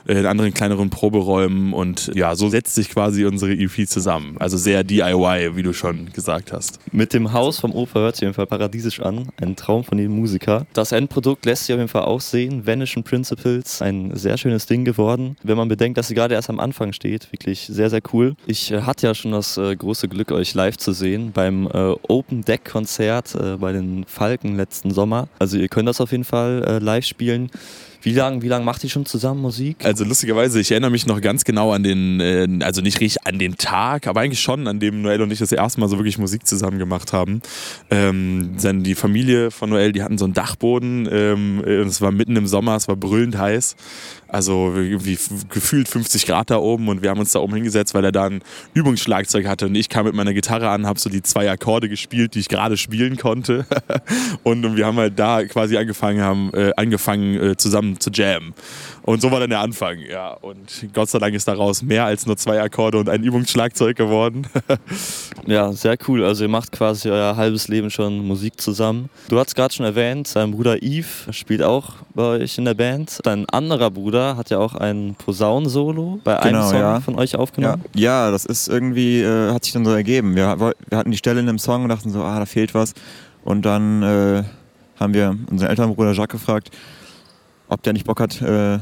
äh, 0.07 0.19
in 0.19 0.25
anderen 0.25 0.53
kleineren 0.53 0.89
Proberäumen 0.89 1.73
und 1.73 2.11
ja, 2.15 2.35
so 2.35 2.49
setzt 2.49 2.75
sich 2.75 2.89
quasi 2.89 3.25
unsere 3.25 3.53
EP 3.53 3.87
zusammen. 3.87 4.37
Also 4.39 4.57
sehr 4.57 4.83
DIY, 4.83 5.55
wie 5.55 5.63
du 5.63 5.73
schon 5.73 6.11
gesagt 6.13 6.53
hast. 6.53 6.79
Mit 6.91 7.13
dem 7.13 7.33
Haus 7.33 7.59
vom 7.59 7.73
Opa 7.73 7.99
hört 7.99 8.15
sich 8.15 8.23
auf 8.23 8.27
jeden 8.27 8.35
Fall 8.35 8.47
paradiesisch 8.47 8.99
an. 8.99 9.29
Ein 9.41 9.55
Traum 9.55 9.83
von 9.83 9.97
jedem 9.97 10.15
Musiker. 10.15 10.65
Das 10.73 10.91
Endprodukt 10.91 11.45
lässt 11.45 11.65
sich 11.65 11.73
auf 11.73 11.79
jeden 11.79 11.89
Fall 11.89 12.03
aussehen. 12.03 12.65
Vanishing 12.65 13.00
Principles, 13.03 13.81
ein 13.81 14.15
sehr 14.15 14.37
schönes 14.37 14.65
Ding 14.65 14.85
geworden. 14.85 15.37
Wenn 15.43 15.57
man 15.57 15.67
bedenkt, 15.67 15.97
dass 15.97 16.07
sie 16.07 16.15
gerade 16.15 16.35
erst 16.35 16.49
am 16.49 16.59
Anfang 16.59 16.93
steht, 16.93 17.31
wirklich 17.31 17.67
sehr, 17.67 17.89
sehr 17.89 18.01
cool. 18.13 18.35
Ich 18.47 18.71
äh, 18.71 18.81
hatte 18.81 19.07
ja 19.07 19.15
schon 19.15 19.31
das 19.31 19.57
äh, 19.57 19.75
große 19.75 20.07
Glück, 20.07 20.31
euch 20.31 20.53
live 20.53 20.77
zu 20.77 20.91
sehen 20.91 21.31
beim 21.31 21.67
äh, 21.67 21.93
Open 22.07 22.43
Deck 22.43 22.65
Konzert 22.65 23.35
bei 23.59 23.71
den 23.71 24.05
Falken 24.05 24.55
letzten 24.55 24.91
Sommer. 24.91 25.27
Also 25.39 25.57
ihr 25.57 25.67
könnt 25.67 25.87
das 25.87 26.01
auf 26.01 26.11
jeden 26.11 26.23
Fall 26.23 26.79
live 26.81 27.05
spielen. 27.05 27.49
Wie 28.01 28.13
lange 28.13 28.41
wie 28.41 28.47
lang 28.47 28.63
macht 28.63 28.83
ihr 28.83 28.89
schon 28.89 29.05
zusammen 29.05 29.41
Musik? 29.41 29.77
Also 29.83 30.03
lustigerweise, 30.03 30.59
ich 30.59 30.71
erinnere 30.71 30.91
mich 30.91 31.05
noch 31.05 31.21
ganz 31.21 31.43
genau 31.43 31.71
an 31.71 31.83
den, 31.83 32.19
äh, 32.19 32.47
also 32.61 32.81
nicht 32.81 32.99
richtig 32.99 33.25
an 33.25 33.37
den 33.37 33.57
Tag, 33.57 34.07
aber 34.07 34.21
eigentlich 34.21 34.41
schon, 34.41 34.67
an 34.67 34.79
dem 34.79 35.01
Noel 35.01 35.21
und 35.21 35.31
ich 35.31 35.39
das 35.39 35.51
erste 35.51 35.79
Mal 35.79 35.87
so 35.87 35.97
wirklich 35.97 36.17
Musik 36.17 36.47
zusammen 36.47 36.79
gemacht 36.79 37.13
haben. 37.13 37.41
Ähm, 37.89 38.57
die 38.83 38.95
Familie 38.95 39.51
von 39.51 39.69
Noel, 39.69 39.91
die 39.91 40.03
hatten 40.03 40.17
so 40.17 40.25
einen 40.25 40.33
Dachboden 40.33 41.07
ähm, 41.11 41.59
und 41.59 41.87
es 41.87 42.01
war 42.01 42.11
mitten 42.11 42.35
im 42.35 42.47
Sommer, 42.47 42.75
es 42.75 42.87
war 42.87 42.95
brüllend 42.95 43.37
heiß. 43.37 43.75
Also 44.31 44.73
irgendwie 44.73 45.17
gefühlt 45.49 45.89
50 45.89 46.25
Grad 46.25 46.51
da 46.51 46.57
oben 46.57 46.87
und 46.87 47.01
wir 47.01 47.09
haben 47.09 47.19
uns 47.19 47.33
da 47.33 47.39
oben 47.39 47.53
hingesetzt, 47.53 47.93
weil 47.93 48.05
er 48.05 48.13
da 48.13 48.27
ein 48.27 48.41
Übungsschlagzeug 48.73 49.45
hatte 49.45 49.65
und 49.65 49.75
ich 49.75 49.89
kam 49.89 50.05
mit 50.05 50.13
meiner 50.13 50.33
Gitarre 50.33 50.69
an, 50.69 50.87
habe 50.87 50.97
so 50.99 51.09
die 51.09 51.21
zwei 51.21 51.51
Akkorde 51.51 51.89
gespielt, 51.89 52.33
die 52.35 52.39
ich 52.39 52.47
gerade 52.47 52.77
spielen 52.77 53.17
konnte 53.17 53.65
und, 54.43 54.61
wir 54.77 54.85
haben 54.85 54.97
halt 54.97 55.19
da 55.19 55.43
quasi 55.43 55.75
angefangen 55.75 56.21
haben, 56.21 56.53
äh, 56.53 56.71
angefangen 56.77 57.35
äh, 57.35 57.57
zusammen 57.57 57.99
zu 57.99 58.09
jammen. 58.09 58.53
Und 59.03 59.21
so 59.21 59.31
war 59.31 59.39
dann 59.39 59.49
der 59.49 59.61
Anfang, 59.61 59.97
ja. 59.99 60.33
Und 60.33 60.87
Gott 60.93 61.09
sei 61.09 61.17
Dank 61.19 61.33
ist 61.33 61.47
daraus 61.47 61.81
mehr 61.81 62.05
als 62.05 62.27
nur 62.27 62.37
zwei 62.37 62.61
Akkorde 62.61 62.99
und 62.99 63.09
ein 63.09 63.23
Übungsschlagzeug 63.23 63.97
geworden. 63.97 64.47
ja, 65.47 65.71
sehr 65.73 65.97
cool. 66.07 66.23
Also 66.23 66.43
ihr 66.43 66.49
macht 66.49 66.71
quasi 66.71 67.09
euer 67.09 67.35
halbes 67.35 67.67
Leben 67.67 67.89
schon 67.89 68.25
Musik 68.25 68.61
zusammen. 68.61 69.09
Du 69.29 69.39
hast 69.39 69.55
gerade 69.55 69.73
schon 69.73 69.85
erwähnt, 69.85 70.27
sein 70.27 70.51
Bruder 70.51 70.77
Yves 70.83 71.27
spielt 71.31 71.63
auch 71.63 71.93
bei 72.13 72.23
euch 72.23 72.57
in 72.57 72.65
der 72.65 72.75
Band. 72.75 73.19
Dein 73.23 73.49
anderer 73.49 73.89
Bruder 73.89 74.37
hat 74.37 74.51
ja 74.51 74.59
auch 74.59 74.75
ein 74.75 75.15
Posaunensolo 75.17 76.19
bei 76.23 76.39
einem 76.39 76.53
genau, 76.53 76.69
Song 76.69 76.79
ja. 76.79 76.99
von 76.99 77.17
euch 77.17 77.35
aufgenommen. 77.35 77.83
Ja, 77.95 78.25
ja 78.25 78.31
das 78.31 78.45
ist 78.45 78.67
irgendwie, 78.67 79.21
äh, 79.21 79.51
hat 79.51 79.63
sich 79.63 79.73
dann 79.73 79.85
so 79.85 79.91
ergeben. 79.91 80.35
Wir, 80.35 80.59
wir, 80.59 80.97
hatten 80.97 81.11
die 81.11 81.17
Stelle 81.17 81.39
in 81.39 81.49
einem 81.49 81.59
Song 81.59 81.83
und 81.83 81.89
dachten 81.89 82.11
so, 82.11 82.21
ah, 82.21 82.37
da 82.37 82.45
fehlt 82.45 82.75
was. 82.75 82.93
Und 83.43 83.63
dann 83.65 84.03
äh, 84.03 84.43
haben 84.99 85.13
wir 85.15 85.35
unseren 85.49 85.69
älteren 85.69 85.95
Bruder 85.95 86.11
Jacques 86.11 86.39
gefragt, 86.39 86.69
ob 87.71 87.81
der 87.83 87.93
nicht 87.93 88.05
Bock 88.05 88.19
hat, 88.19 88.41
äh, 88.41 88.79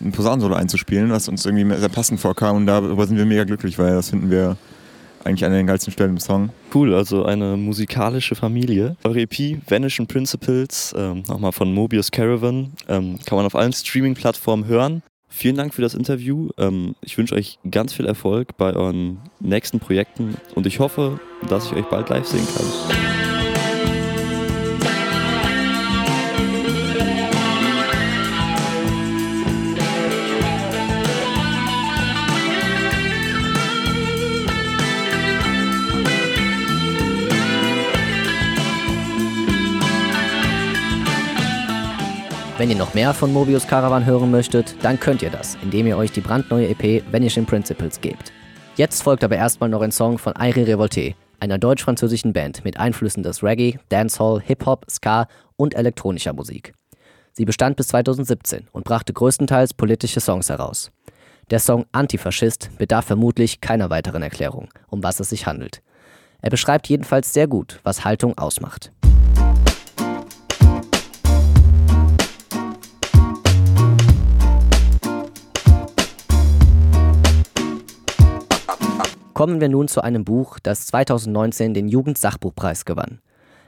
ein 0.00 0.12
Posaunensolo 0.12 0.54
einzuspielen, 0.54 1.10
was 1.10 1.28
uns 1.28 1.44
irgendwie 1.44 1.76
sehr 1.76 1.88
passend 1.88 2.20
vorkam. 2.20 2.56
Und 2.56 2.66
darüber 2.66 3.06
sind 3.06 3.16
wir 3.16 3.26
mega 3.26 3.44
glücklich, 3.44 3.78
weil 3.78 3.94
das 3.94 4.10
finden 4.10 4.30
wir 4.30 4.56
eigentlich 5.24 5.44
eine 5.44 5.56
der 5.56 5.64
geilsten 5.64 5.92
Stellen 5.92 6.10
im 6.10 6.20
Song. 6.20 6.50
Cool, 6.72 6.94
also 6.94 7.24
eine 7.24 7.56
musikalische 7.56 8.36
Familie. 8.36 8.96
Eure 9.02 9.22
EP 9.22 9.58
Vanishing 9.68 10.06
Principles, 10.06 10.94
ähm, 10.96 11.24
nochmal 11.26 11.50
von 11.50 11.74
Mobius 11.74 12.12
Caravan, 12.12 12.72
ähm, 12.88 13.18
kann 13.26 13.36
man 13.36 13.44
auf 13.44 13.56
allen 13.56 13.72
Streaming-Plattformen 13.72 14.66
hören. 14.66 15.02
Vielen 15.28 15.56
Dank 15.56 15.74
für 15.74 15.82
das 15.82 15.94
Interview. 15.94 16.48
Ähm, 16.58 16.94
ich 17.02 17.18
wünsche 17.18 17.34
euch 17.34 17.58
ganz 17.68 17.92
viel 17.92 18.06
Erfolg 18.06 18.56
bei 18.56 18.72
euren 18.74 19.18
nächsten 19.40 19.80
Projekten 19.80 20.36
und 20.54 20.66
ich 20.66 20.78
hoffe, 20.78 21.18
dass 21.48 21.66
ich 21.66 21.72
euch 21.72 21.86
bald 21.86 22.08
live 22.08 22.26
sehen 22.26 22.46
kann. 22.56 23.37
Wenn 42.58 42.70
ihr 42.70 42.76
noch 42.76 42.92
mehr 42.92 43.14
von 43.14 43.32
Mobius 43.32 43.68
Caravan 43.68 44.04
hören 44.04 44.32
möchtet, 44.32 44.74
dann 44.82 44.98
könnt 44.98 45.22
ihr 45.22 45.30
das, 45.30 45.56
indem 45.62 45.86
ihr 45.86 45.96
euch 45.96 46.10
die 46.10 46.20
brandneue 46.20 46.66
EP 46.66 47.04
Vanishing 47.12 47.46
Principles 47.46 48.00
gebt. 48.00 48.32
Jetzt 48.74 49.04
folgt 49.04 49.22
aber 49.22 49.36
erstmal 49.36 49.68
noch 49.68 49.80
ein 49.80 49.92
Song 49.92 50.18
von 50.18 50.34
Airi 50.34 50.64
Revolte, 50.64 51.14
einer 51.38 51.58
deutsch-französischen 51.58 52.32
Band 52.32 52.64
mit 52.64 52.80
Einflüssen 52.80 53.22
des 53.22 53.44
Reggae, 53.44 53.78
Dancehall, 53.90 54.42
Hip-Hop, 54.44 54.86
Ska 54.90 55.28
und 55.54 55.76
elektronischer 55.76 56.32
Musik. 56.32 56.74
Sie 57.30 57.44
bestand 57.44 57.76
bis 57.76 57.86
2017 57.88 58.66
und 58.72 58.82
brachte 58.82 59.12
größtenteils 59.12 59.74
politische 59.74 60.18
Songs 60.18 60.50
heraus. 60.50 60.90
Der 61.50 61.60
Song 61.60 61.86
Antifaschist 61.92 62.76
bedarf 62.76 63.04
vermutlich 63.04 63.60
keiner 63.60 63.88
weiteren 63.88 64.22
Erklärung, 64.22 64.68
um 64.88 65.04
was 65.04 65.20
es 65.20 65.30
sich 65.30 65.46
handelt. 65.46 65.80
Er 66.42 66.50
beschreibt 66.50 66.88
jedenfalls 66.88 67.32
sehr 67.32 67.46
gut, 67.46 67.78
was 67.84 68.04
Haltung 68.04 68.36
ausmacht. 68.36 68.90
Kommen 79.38 79.60
wir 79.60 79.68
nun 79.68 79.86
zu 79.86 80.00
einem 80.00 80.24
Buch, 80.24 80.58
das 80.60 80.86
2019 80.86 81.72
den 81.72 81.86
Jugendsachbuchpreis 81.86 82.84
gewann. 82.84 83.20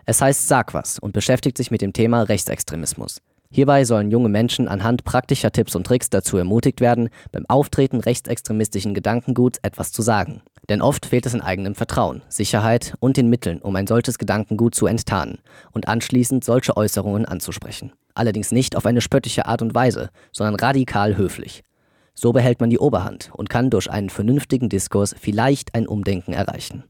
Es 0.05 0.21
heißt 0.21 0.49
Sag 0.49 0.75
was 0.75 0.99
und 0.99 1.13
beschäftigt 1.13 1.57
sich 1.57 1.71
mit 1.71 1.81
dem 1.81 1.93
Thema 1.93 2.23
Rechtsextremismus. 2.23 3.23
Hierbei 3.53 3.85
sollen 3.85 4.11
junge 4.11 4.29
Menschen 4.29 4.67
anhand 4.67 5.05
praktischer 5.05 5.53
Tipps 5.53 5.77
und 5.77 5.87
Tricks 5.87 6.11
dazu 6.11 6.39
ermutigt 6.39 6.81
werden, 6.81 7.09
beim 7.31 7.47
Auftreten 7.47 8.01
rechtsextremistischen 8.01 8.95
Gedankenguts 8.95 9.61
etwas 9.63 9.93
zu 9.93 10.03
sagen. 10.03 10.43
Denn 10.69 10.83
oft 10.83 11.07
fehlt 11.07 11.27
es 11.27 11.35
an 11.37 11.41
eigenem 11.41 11.77
Vertrauen, 11.77 12.23
Sicherheit 12.29 12.95
und 12.99 13.17
den 13.17 13.31
Mitteln, 13.31 13.63
um 13.63 13.77
ein 13.77 13.87
solches 13.87 14.19
Gedankengut 14.19 14.75
zu 14.75 14.89
enttarnen 14.89 15.39
und 15.71 15.87
anschließend 15.87 16.43
solche 16.43 16.77
Äußerungen 16.77 17.27
anzusprechen. 17.27 17.93
Allerdings 18.15 18.51
nicht 18.51 18.75
auf 18.75 18.87
eine 18.87 19.01
spöttische 19.01 19.47
Art 19.47 19.63
und 19.63 19.73
Weise, 19.73 20.11
sondern 20.33 20.57
radikal 20.57 21.17
höflich. 21.17 21.63
So 22.21 22.35
behält 22.35 22.61
man 22.61 22.69
die 22.69 22.79
Oberhand 22.79 23.31
und 23.33 23.49
kann 23.49 23.71
durch 23.71 23.91
einen 23.91 24.11
vernünftigen 24.11 24.69
Diskurs 24.69 25.15
vielleicht 25.19 25.75
ein 25.75 25.87
Umdenken 25.87 26.35
erreichen. 26.35 26.85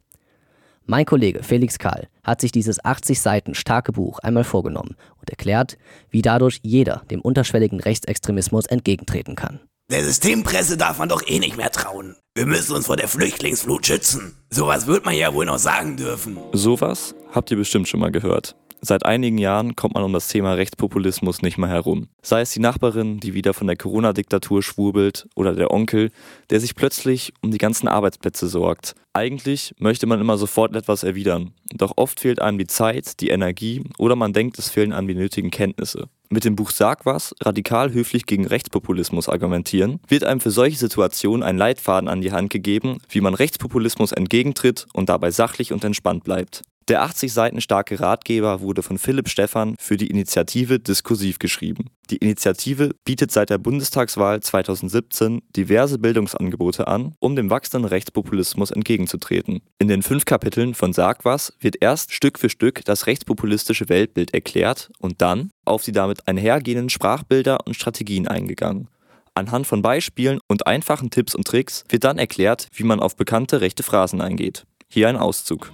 Mein 0.86 1.06
Kollege 1.06 1.44
Felix 1.44 1.78
Kahl 1.78 2.08
hat 2.24 2.40
sich 2.40 2.50
dieses 2.50 2.84
80 2.84 3.20
Seiten 3.20 3.54
starke 3.54 3.92
Buch 3.92 4.18
einmal 4.18 4.42
vorgenommen 4.42 4.96
und 5.20 5.30
erklärt, 5.30 5.78
wie 6.10 6.20
dadurch 6.20 6.58
jeder 6.64 7.02
dem 7.12 7.20
unterschwelligen 7.20 7.78
Rechtsextremismus 7.78 8.66
entgegentreten 8.66 9.36
kann. 9.36 9.60
Der 9.92 10.02
Systempresse 10.02 10.76
darf 10.76 10.98
man 10.98 11.08
doch 11.08 11.22
eh 11.24 11.38
nicht 11.38 11.56
mehr 11.56 11.70
trauen. 11.70 12.16
Wir 12.34 12.46
müssen 12.46 12.74
uns 12.74 12.86
vor 12.86 12.96
der 12.96 13.06
Flüchtlingsflut 13.06 13.86
schützen. 13.86 14.36
Sowas 14.50 14.88
wird 14.88 15.04
man 15.04 15.14
ja 15.14 15.32
wohl 15.32 15.46
noch 15.46 15.60
sagen 15.60 15.96
dürfen. 15.96 16.38
Sowas 16.52 17.14
habt 17.32 17.52
ihr 17.52 17.56
bestimmt 17.56 17.86
schon 17.86 18.00
mal 18.00 18.10
gehört. 18.10 18.56
Seit 18.82 19.04
einigen 19.04 19.36
Jahren 19.36 19.76
kommt 19.76 19.94
man 19.94 20.04
um 20.04 20.12
das 20.14 20.28
Thema 20.28 20.54
Rechtspopulismus 20.54 21.42
nicht 21.42 21.58
mehr 21.58 21.68
herum. 21.68 22.08
Sei 22.22 22.40
es 22.40 22.52
die 22.52 22.60
Nachbarin, 22.60 23.20
die 23.20 23.34
wieder 23.34 23.52
von 23.52 23.66
der 23.66 23.76
Corona-Diktatur 23.76 24.62
schwurbelt, 24.62 25.28
oder 25.34 25.54
der 25.54 25.70
Onkel, 25.70 26.10
der 26.48 26.60
sich 26.60 26.74
plötzlich 26.74 27.34
um 27.42 27.50
die 27.50 27.58
ganzen 27.58 27.88
Arbeitsplätze 27.88 28.48
sorgt. 28.48 28.94
Eigentlich 29.12 29.74
möchte 29.78 30.06
man 30.06 30.20
immer 30.20 30.38
sofort 30.38 30.74
etwas 30.74 31.02
erwidern, 31.02 31.52
doch 31.74 31.92
oft 31.96 32.20
fehlt 32.20 32.40
einem 32.40 32.58
die 32.58 32.68
Zeit, 32.68 33.20
die 33.20 33.28
Energie 33.28 33.82
oder 33.98 34.16
man 34.16 34.32
denkt, 34.32 34.58
es 34.58 34.70
fehlen 34.70 34.92
einem 34.92 35.08
die 35.08 35.14
nötigen 35.14 35.50
Kenntnisse. 35.50 36.08
Mit 36.30 36.44
dem 36.44 36.54
Buch 36.54 36.70
Sag 36.70 37.04
was, 37.06 37.34
radikal 37.42 37.92
höflich 37.92 38.24
gegen 38.24 38.46
Rechtspopulismus 38.46 39.28
argumentieren, 39.28 39.98
wird 40.06 40.22
einem 40.22 40.40
für 40.40 40.52
solche 40.52 40.78
Situationen 40.78 41.42
ein 41.42 41.58
Leitfaden 41.58 42.08
an 42.08 42.20
die 42.20 42.32
Hand 42.32 42.50
gegeben, 42.50 42.98
wie 43.08 43.20
man 43.20 43.34
Rechtspopulismus 43.34 44.12
entgegentritt 44.12 44.86
und 44.92 45.08
dabei 45.08 45.32
sachlich 45.32 45.72
und 45.72 45.82
entspannt 45.84 46.22
bleibt. 46.22 46.62
Der 46.90 47.02
80 47.02 47.32
Seiten 47.32 47.60
starke 47.60 48.00
Ratgeber 48.00 48.62
wurde 48.62 48.82
von 48.82 48.98
Philipp 48.98 49.28
Stephan 49.28 49.76
für 49.78 49.96
die 49.96 50.08
Initiative 50.08 50.80
Diskursiv 50.80 51.38
geschrieben. 51.38 51.84
Die 52.10 52.16
Initiative 52.16 52.96
bietet 53.04 53.30
seit 53.30 53.48
der 53.48 53.58
Bundestagswahl 53.58 54.40
2017 54.40 55.40
diverse 55.56 56.00
Bildungsangebote 56.00 56.88
an, 56.88 57.14
um 57.20 57.36
dem 57.36 57.48
wachsenden 57.48 57.88
Rechtspopulismus 57.88 58.72
entgegenzutreten. 58.72 59.60
In 59.78 59.86
den 59.86 60.02
fünf 60.02 60.24
Kapiteln 60.24 60.74
von 60.74 60.92
Sag 60.92 61.24
was 61.24 61.52
wird 61.60 61.76
erst 61.80 62.12
Stück 62.12 62.40
für 62.40 62.50
Stück 62.50 62.84
das 62.84 63.06
rechtspopulistische 63.06 63.88
Weltbild 63.88 64.34
erklärt 64.34 64.90
und 64.98 65.22
dann 65.22 65.50
auf 65.64 65.84
die 65.84 65.92
damit 65.92 66.26
einhergehenden 66.26 66.90
Sprachbilder 66.90 67.68
und 67.68 67.74
Strategien 67.74 68.26
eingegangen. 68.26 68.88
Anhand 69.34 69.68
von 69.68 69.80
Beispielen 69.80 70.40
und 70.48 70.66
einfachen 70.66 71.10
Tipps 71.10 71.36
und 71.36 71.46
Tricks 71.46 71.84
wird 71.88 72.02
dann 72.02 72.18
erklärt, 72.18 72.66
wie 72.72 72.82
man 72.82 72.98
auf 72.98 73.14
bekannte 73.14 73.60
rechte 73.60 73.84
Phrasen 73.84 74.20
eingeht. 74.20 74.66
Hier 74.88 75.08
ein 75.08 75.16
Auszug. 75.16 75.70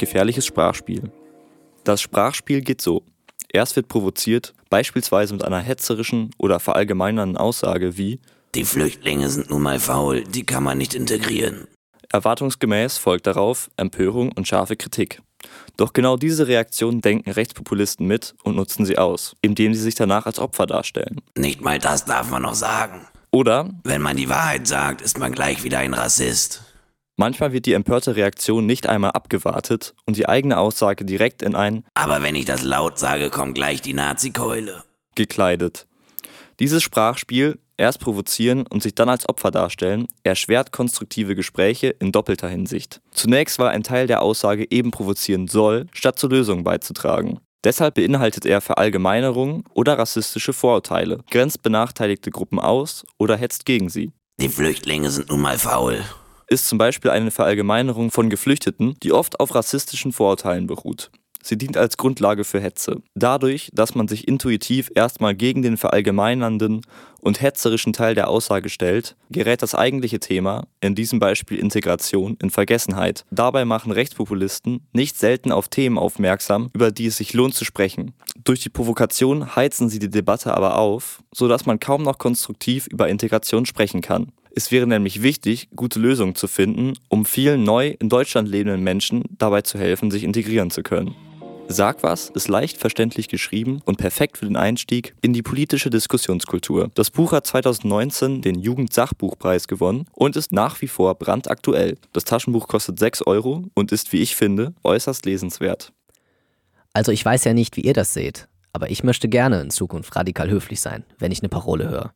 Gefährliches 0.00 0.46
Sprachspiel. 0.46 1.12
Das 1.84 2.00
Sprachspiel 2.00 2.62
geht 2.62 2.80
so. 2.80 3.02
Erst 3.52 3.76
wird 3.76 3.88
provoziert, 3.88 4.54
beispielsweise 4.70 5.34
mit 5.34 5.44
einer 5.44 5.60
hetzerischen 5.60 6.30
oder 6.38 6.58
verallgemeinernden 6.58 7.36
Aussage 7.36 7.98
wie 7.98 8.18
Die 8.54 8.64
Flüchtlinge 8.64 9.28
sind 9.28 9.50
nun 9.50 9.60
mal 9.60 9.78
faul, 9.78 10.24
die 10.24 10.46
kann 10.46 10.62
man 10.62 10.78
nicht 10.78 10.94
integrieren. 10.94 11.68
Erwartungsgemäß 12.10 12.96
folgt 12.96 13.26
darauf 13.26 13.70
Empörung 13.76 14.32
und 14.32 14.48
scharfe 14.48 14.74
Kritik. 14.74 15.20
Doch 15.76 15.92
genau 15.92 16.16
diese 16.16 16.48
Reaktion 16.48 17.02
denken 17.02 17.30
Rechtspopulisten 17.30 18.06
mit 18.06 18.34
und 18.42 18.56
nutzen 18.56 18.86
sie 18.86 18.96
aus, 18.96 19.36
indem 19.42 19.74
sie 19.74 19.82
sich 19.82 19.96
danach 19.96 20.24
als 20.24 20.38
Opfer 20.38 20.64
darstellen. 20.64 21.20
Nicht 21.36 21.60
mal 21.60 21.78
das 21.78 22.06
darf 22.06 22.30
man 22.30 22.40
noch 22.40 22.54
sagen. 22.54 23.06
Oder 23.32 23.68
Wenn 23.84 24.00
man 24.00 24.16
die 24.16 24.30
Wahrheit 24.30 24.66
sagt, 24.66 25.02
ist 25.02 25.18
man 25.18 25.32
gleich 25.32 25.62
wieder 25.62 25.80
ein 25.80 25.92
Rassist. 25.92 26.69
Manchmal 27.20 27.52
wird 27.52 27.66
die 27.66 27.74
empörte 27.74 28.16
Reaktion 28.16 28.64
nicht 28.64 28.88
einmal 28.88 29.10
abgewartet 29.10 29.94
und 30.06 30.16
die 30.16 30.26
eigene 30.26 30.56
Aussage 30.56 31.04
direkt 31.04 31.42
in 31.42 31.54
ein 31.54 31.84
Aber 31.92 32.22
wenn 32.22 32.34
ich 32.34 32.46
das 32.46 32.62
laut 32.62 32.98
sage, 32.98 33.28
kommt 33.28 33.54
gleich 33.54 33.82
die 33.82 33.92
Nazi-Keule. 33.92 34.84
gekleidet. 35.16 35.86
Dieses 36.60 36.82
Sprachspiel, 36.82 37.58
erst 37.76 38.00
provozieren 38.00 38.66
und 38.66 38.82
sich 38.82 38.94
dann 38.94 39.10
als 39.10 39.28
Opfer 39.28 39.50
darstellen, 39.50 40.06
erschwert 40.22 40.72
konstruktive 40.72 41.34
Gespräche 41.34 41.88
in 41.88 42.10
doppelter 42.10 42.48
Hinsicht. 42.48 43.02
Zunächst 43.10 43.58
war 43.58 43.68
ein 43.68 43.82
Teil 43.82 44.06
der 44.06 44.22
Aussage 44.22 44.66
eben 44.70 44.90
provozieren 44.90 45.46
soll, 45.46 45.88
statt 45.92 46.18
zur 46.18 46.30
Lösung 46.30 46.64
beizutragen. 46.64 47.38
Deshalb 47.64 47.96
beinhaltet 47.96 48.46
er 48.46 48.62
Verallgemeinerungen 48.62 49.64
oder 49.74 49.98
rassistische 49.98 50.54
Vorurteile, 50.54 51.18
grenzt 51.30 51.62
benachteiligte 51.62 52.30
Gruppen 52.30 52.58
aus 52.58 53.04
oder 53.18 53.36
hetzt 53.36 53.66
gegen 53.66 53.90
sie. 53.90 54.10
Die 54.40 54.48
Flüchtlinge 54.48 55.10
sind 55.10 55.28
nun 55.28 55.42
mal 55.42 55.58
faul. 55.58 56.02
Ist 56.50 56.68
zum 56.68 56.78
Beispiel 56.78 57.10
eine 57.10 57.30
Verallgemeinerung 57.30 58.10
von 58.10 58.28
Geflüchteten, 58.28 58.94
die 59.02 59.12
oft 59.12 59.40
auf 59.40 59.54
rassistischen 59.54 60.12
Vorurteilen 60.12 60.66
beruht. 60.66 61.10
Sie 61.42 61.56
dient 61.56 61.76
als 61.78 61.96
Grundlage 61.96 62.44
für 62.44 62.60
Hetze. 62.60 63.02
Dadurch, 63.14 63.70
dass 63.72 63.94
man 63.94 64.08
sich 64.08 64.28
intuitiv 64.28 64.90
erstmal 64.94 65.34
gegen 65.34 65.62
den 65.62 65.78
verallgemeinernden 65.78 66.82
und 67.20 67.40
hetzerischen 67.40 67.92
Teil 67.92 68.14
der 68.14 68.28
Aussage 68.28 68.68
stellt, 68.68 69.16
gerät 69.30 69.62
das 69.62 69.74
eigentliche 69.74 70.20
Thema, 70.20 70.66
in 70.80 70.94
diesem 70.94 71.18
Beispiel 71.18 71.58
Integration, 71.58 72.36
in 72.42 72.50
Vergessenheit. 72.50 73.24
Dabei 73.30 73.64
machen 73.64 73.92
Rechtspopulisten 73.92 74.86
nicht 74.92 75.16
selten 75.16 75.50
auf 75.50 75.68
Themen 75.68 75.98
aufmerksam, 75.98 76.68
über 76.74 76.90
die 76.90 77.06
es 77.06 77.16
sich 77.16 77.32
lohnt 77.32 77.54
zu 77.54 77.64
sprechen. 77.64 78.12
Durch 78.44 78.60
die 78.60 78.70
Provokation 78.70 79.56
heizen 79.56 79.88
sie 79.88 79.98
die 79.98 80.10
Debatte 80.10 80.54
aber 80.54 80.76
auf, 80.76 81.22
sodass 81.34 81.64
man 81.64 81.80
kaum 81.80 82.02
noch 82.02 82.18
konstruktiv 82.18 82.86
über 82.86 83.08
Integration 83.08 83.64
sprechen 83.64 84.02
kann. 84.02 84.32
Es 84.54 84.70
wäre 84.70 84.86
nämlich 84.86 85.22
wichtig, 85.22 85.68
gute 85.74 85.98
Lösungen 86.00 86.34
zu 86.34 86.48
finden, 86.48 86.94
um 87.08 87.24
vielen 87.24 87.62
neu 87.62 87.94
in 87.98 88.08
Deutschland 88.08 88.48
lebenden 88.48 88.82
Menschen 88.82 89.24
dabei 89.38 89.62
zu 89.62 89.78
helfen, 89.78 90.10
sich 90.10 90.24
integrieren 90.24 90.70
zu 90.70 90.82
können. 90.82 91.14
Sag 91.72 92.02
was 92.02 92.30
ist 92.30 92.48
leicht 92.48 92.78
verständlich 92.78 93.28
geschrieben 93.28 93.80
und 93.84 93.96
perfekt 93.96 94.38
für 94.38 94.44
den 94.44 94.56
Einstieg 94.56 95.14
in 95.22 95.32
die 95.32 95.42
politische 95.42 95.88
Diskussionskultur. 95.88 96.90
Das 96.96 97.12
Buch 97.12 97.30
hat 97.30 97.46
2019 97.46 98.42
den 98.42 98.58
Jugendsachbuchpreis 98.58 99.68
gewonnen 99.68 100.06
und 100.10 100.34
ist 100.34 100.50
nach 100.50 100.80
wie 100.82 100.88
vor 100.88 101.14
brandaktuell. 101.14 101.96
Das 102.12 102.24
Taschenbuch 102.24 102.66
kostet 102.66 102.98
6 102.98 103.22
Euro 103.22 103.66
und 103.74 103.92
ist, 103.92 104.12
wie 104.12 104.20
ich 104.20 104.34
finde, 104.34 104.74
äußerst 104.82 105.24
lesenswert. 105.26 105.92
Also 106.92 107.12
ich 107.12 107.24
weiß 107.24 107.44
ja 107.44 107.54
nicht, 107.54 107.76
wie 107.76 107.82
ihr 107.82 107.94
das 107.94 108.14
seht, 108.14 108.48
aber 108.72 108.90
ich 108.90 109.04
möchte 109.04 109.28
gerne 109.28 109.60
in 109.60 109.70
Zukunft 109.70 110.16
radikal 110.16 110.50
höflich 110.50 110.80
sein, 110.80 111.04
wenn 111.20 111.30
ich 111.30 111.40
eine 111.40 111.50
Parole 111.50 111.88
höre. 111.88 112.12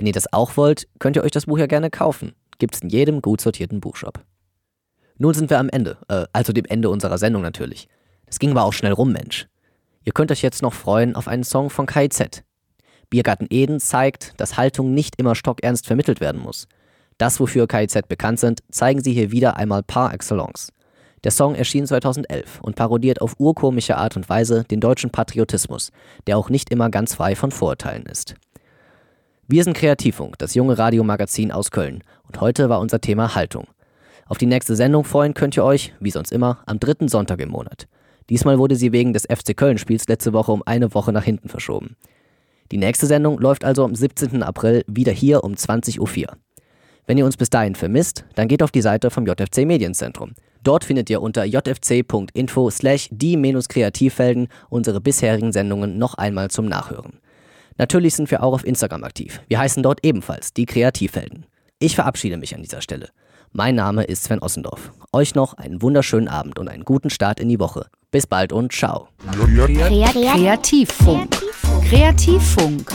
Wenn 0.00 0.06
ihr 0.06 0.14
das 0.14 0.32
auch 0.32 0.56
wollt, 0.56 0.88
könnt 0.98 1.16
ihr 1.16 1.22
euch 1.22 1.30
das 1.30 1.44
Buch 1.44 1.58
ja 1.58 1.66
gerne 1.66 1.90
kaufen. 1.90 2.32
Gibt's 2.58 2.80
in 2.80 2.88
jedem 2.88 3.20
gut 3.20 3.42
sortierten 3.42 3.80
Buchshop. 3.80 4.24
Nun 5.18 5.34
sind 5.34 5.50
wir 5.50 5.58
am 5.58 5.68
Ende, 5.68 5.98
äh, 6.08 6.24
also 6.32 6.54
dem 6.54 6.64
Ende 6.64 6.88
unserer 6.88 7.18
Sendung 7.18 7.42
natürlich. 7.42 7.86
Das 8.24 8.38
ging 8.38 8.52
aber 8.52 8.64
auch 8.64 8.72
schnell 8.72 8.92
rum, 8.92 9.12
Mensch. 9.12 9.46
Ihr 10.02 10.14
könnt 10.14 10.32
euch 10.32 10.40
jetzt 10.40 10.62
noch 10.62 10.72
freuen 10.72 11.16
auf 11.16 11.28
einen 11.28 11.44
Song 11.44 11.68
von 11.68 11.84
KIZ. 11.84 12.44
Biergarten 13.10 13.46
Eden 13.50 13.78
zeigt, 13.78 14.40
dass 14.40 14.56
Haltung 14.56 14.94
nicht 14.94 15.16
immer 15.16 15.34
stockernst 15.34 15.86
vermittelt 15.86 16.22
werden 16.22 16.40
muss. 16.40 16.66
Das, 17.18 17.38
wofür 17.38 17.68
KIZ 17.68 18.08
bekannt 18.08 18.40
sind, 18.40 18.60
zeigen 18.70 19.02
sie 19.02 19.12
hier 19.12 19.32
wieder 19.32 19.58
einmal 19.58 19.82
par 19.82 20.14
excellence. 20.14 20.72
Der 21.24 21.30
Song 21.30 21.54
erschien 21.54 21.86
2011 21.86 22.60
und 22.62 22.74
parodiert 22.74 23.20
auf 23.20 23.34
urkomische 23.38 23.98
Art 23.98 24.16
und 24.16 24.30
Weise 24.30 24.64
den 24.64 24.80
deutschen 24.80 25.10
Patriotismus, 25.10 25.92
der 26.26 26.38
auch 26.38 26.48
nicht 26.48 26.70
immer 26.70 26.88
ganz 26.88 27.16
frei 27.16 27.36
von 27.36 27.50
Vorurteilen 27.50 28.06
ist. 28.06 28.36
Wir 29.52 29.64
sind 29.64 29.76
Kreativfunk, 29.76 30.38
das 30.38 30.54
junge 30.54 30.78
Radiomagazin 30.78 31.50
aus 31.50 31.72
Köln 31.72 32.04
und 32.28 32.40
heute 32.40 32.68
war 32.68 32.78
unser 32.78 33.00
Thema 33.00 33.34
Haltung. 33.34 33.66
Auf 34.26 34.38
die 34.38 34.46
nächste 34.46 34.76
Sendung 34.76 35.02
freuen 35.02 35.34
könnt 35.34 35.56
ihr 35.56 35.64
euch, 35.64 35.92
wie 35.98 36.12
sonst 36.12 36.30
immer, 36.30 36.62
am 36.66 36.78
dritten 36.78 37.08
Sonntag 37.08 37.40
im 37.40 37.48
Monat. 37.48 37.88
Diesmal 38.28 38.60
wurde 38.60 38.76
sie 38.76 38.92
wegen 38.92 39.12
des 39.12 39.24
FC 39.24 39.56
Köln-Spiels 39.56 40.06
letzte 40.06 40.32
Woche 40.32 40.52
um 40.52 40.62
eine 40.66 40.94
Woche 40.94 41.12
nach 41.12 41.24
hinten 41.24 41.48
verschoben. 41.48 41.96
Die 42.70 42.78
nächste 42.78 43.06
Sendung 43.06 43.40
läuft 43.40 43.64
also 43.64 43.82
am 43.82 43.96
17. 43.96 44.44
April 44.44 44.84
wieder 44.86 45.10
hier 45.10 45.42
um 45.42 45.54
20.04 45.54 45.98
Uhr. 45.98 46.36
Wenn 47.08 47.18
ihr 47.18 47.24
uns 47.24 47.36
bis 47.36 47.50
dahin 47.50 47.74
vermisst, 47.74 48.26
dann 48.36 48.46
geht 48.46 48.62
auf 48.62 48.70
die 48.70 48.82
Seite 48.82 49.10
vom 49.10 49.26
JFC 49.26 49.66
Medienzentrum. 49.66 50.34
Dort 50.62 50.84
findet 50.84 51.10
ihr 51.10 51.20
unter 51.20 51.44
jfc.info 51.44 52.70
slash 52.70 53.08
die-kreativfelden 53.10 54.46
unsere 54.68 55.00
bisherigen 55.00 55.50
Sendungen 55.50 55.98
noch 55.98 56.14
einmal 56.14 56.50
zum 56.52 56.66
Nachhören. 56.66 57.18
Natürlich 57.80 58.14
sind 58.14 58.30
wir 58.30 58.42
auch 58.42 58.52
auf 58.52 58.66
Instagram 58.66 59.04
aktiv. 59.04 59.40
Wir 59.48 59.58
heißen 59.58 59.82
dort 59.82 60.04
ebenfalls 60.04 60.52
die 60.52 60.66
Kreativhelden. 60.66 61.46
Ich 61.78 61.94
verabschiede 61.94 62.36
mich 62.36 62.54
an 62.54 62.60
dieser 62.60 62.82
Stelle. 62.82 63.08
Mein 63.52 63.74
Name 63.74 64.04
ist 64.04 64.24
Sven 64.24 64.40
Ossendorf. 64.40 64.92
Euch 65.14 65.34
noch 65.34 65.54
einen 65.54 65.80
wunderschönen 65.80 66.28
Abend 66.28 66.58
und 66.58 66.68
einen 66.68 66.84
guten 66.84 67.08
Start 67.08 67.40
in 67.40 67.48
die 67.48 67.58
Woche. 67.58 67.86
Bis 68.10 68.26
bald 68.26 68.52
und 68.52 68.70
ciao. 68.70 69.08
Kreativfunk. 69.32 71.40
Kreativfunk. 71.88 72.92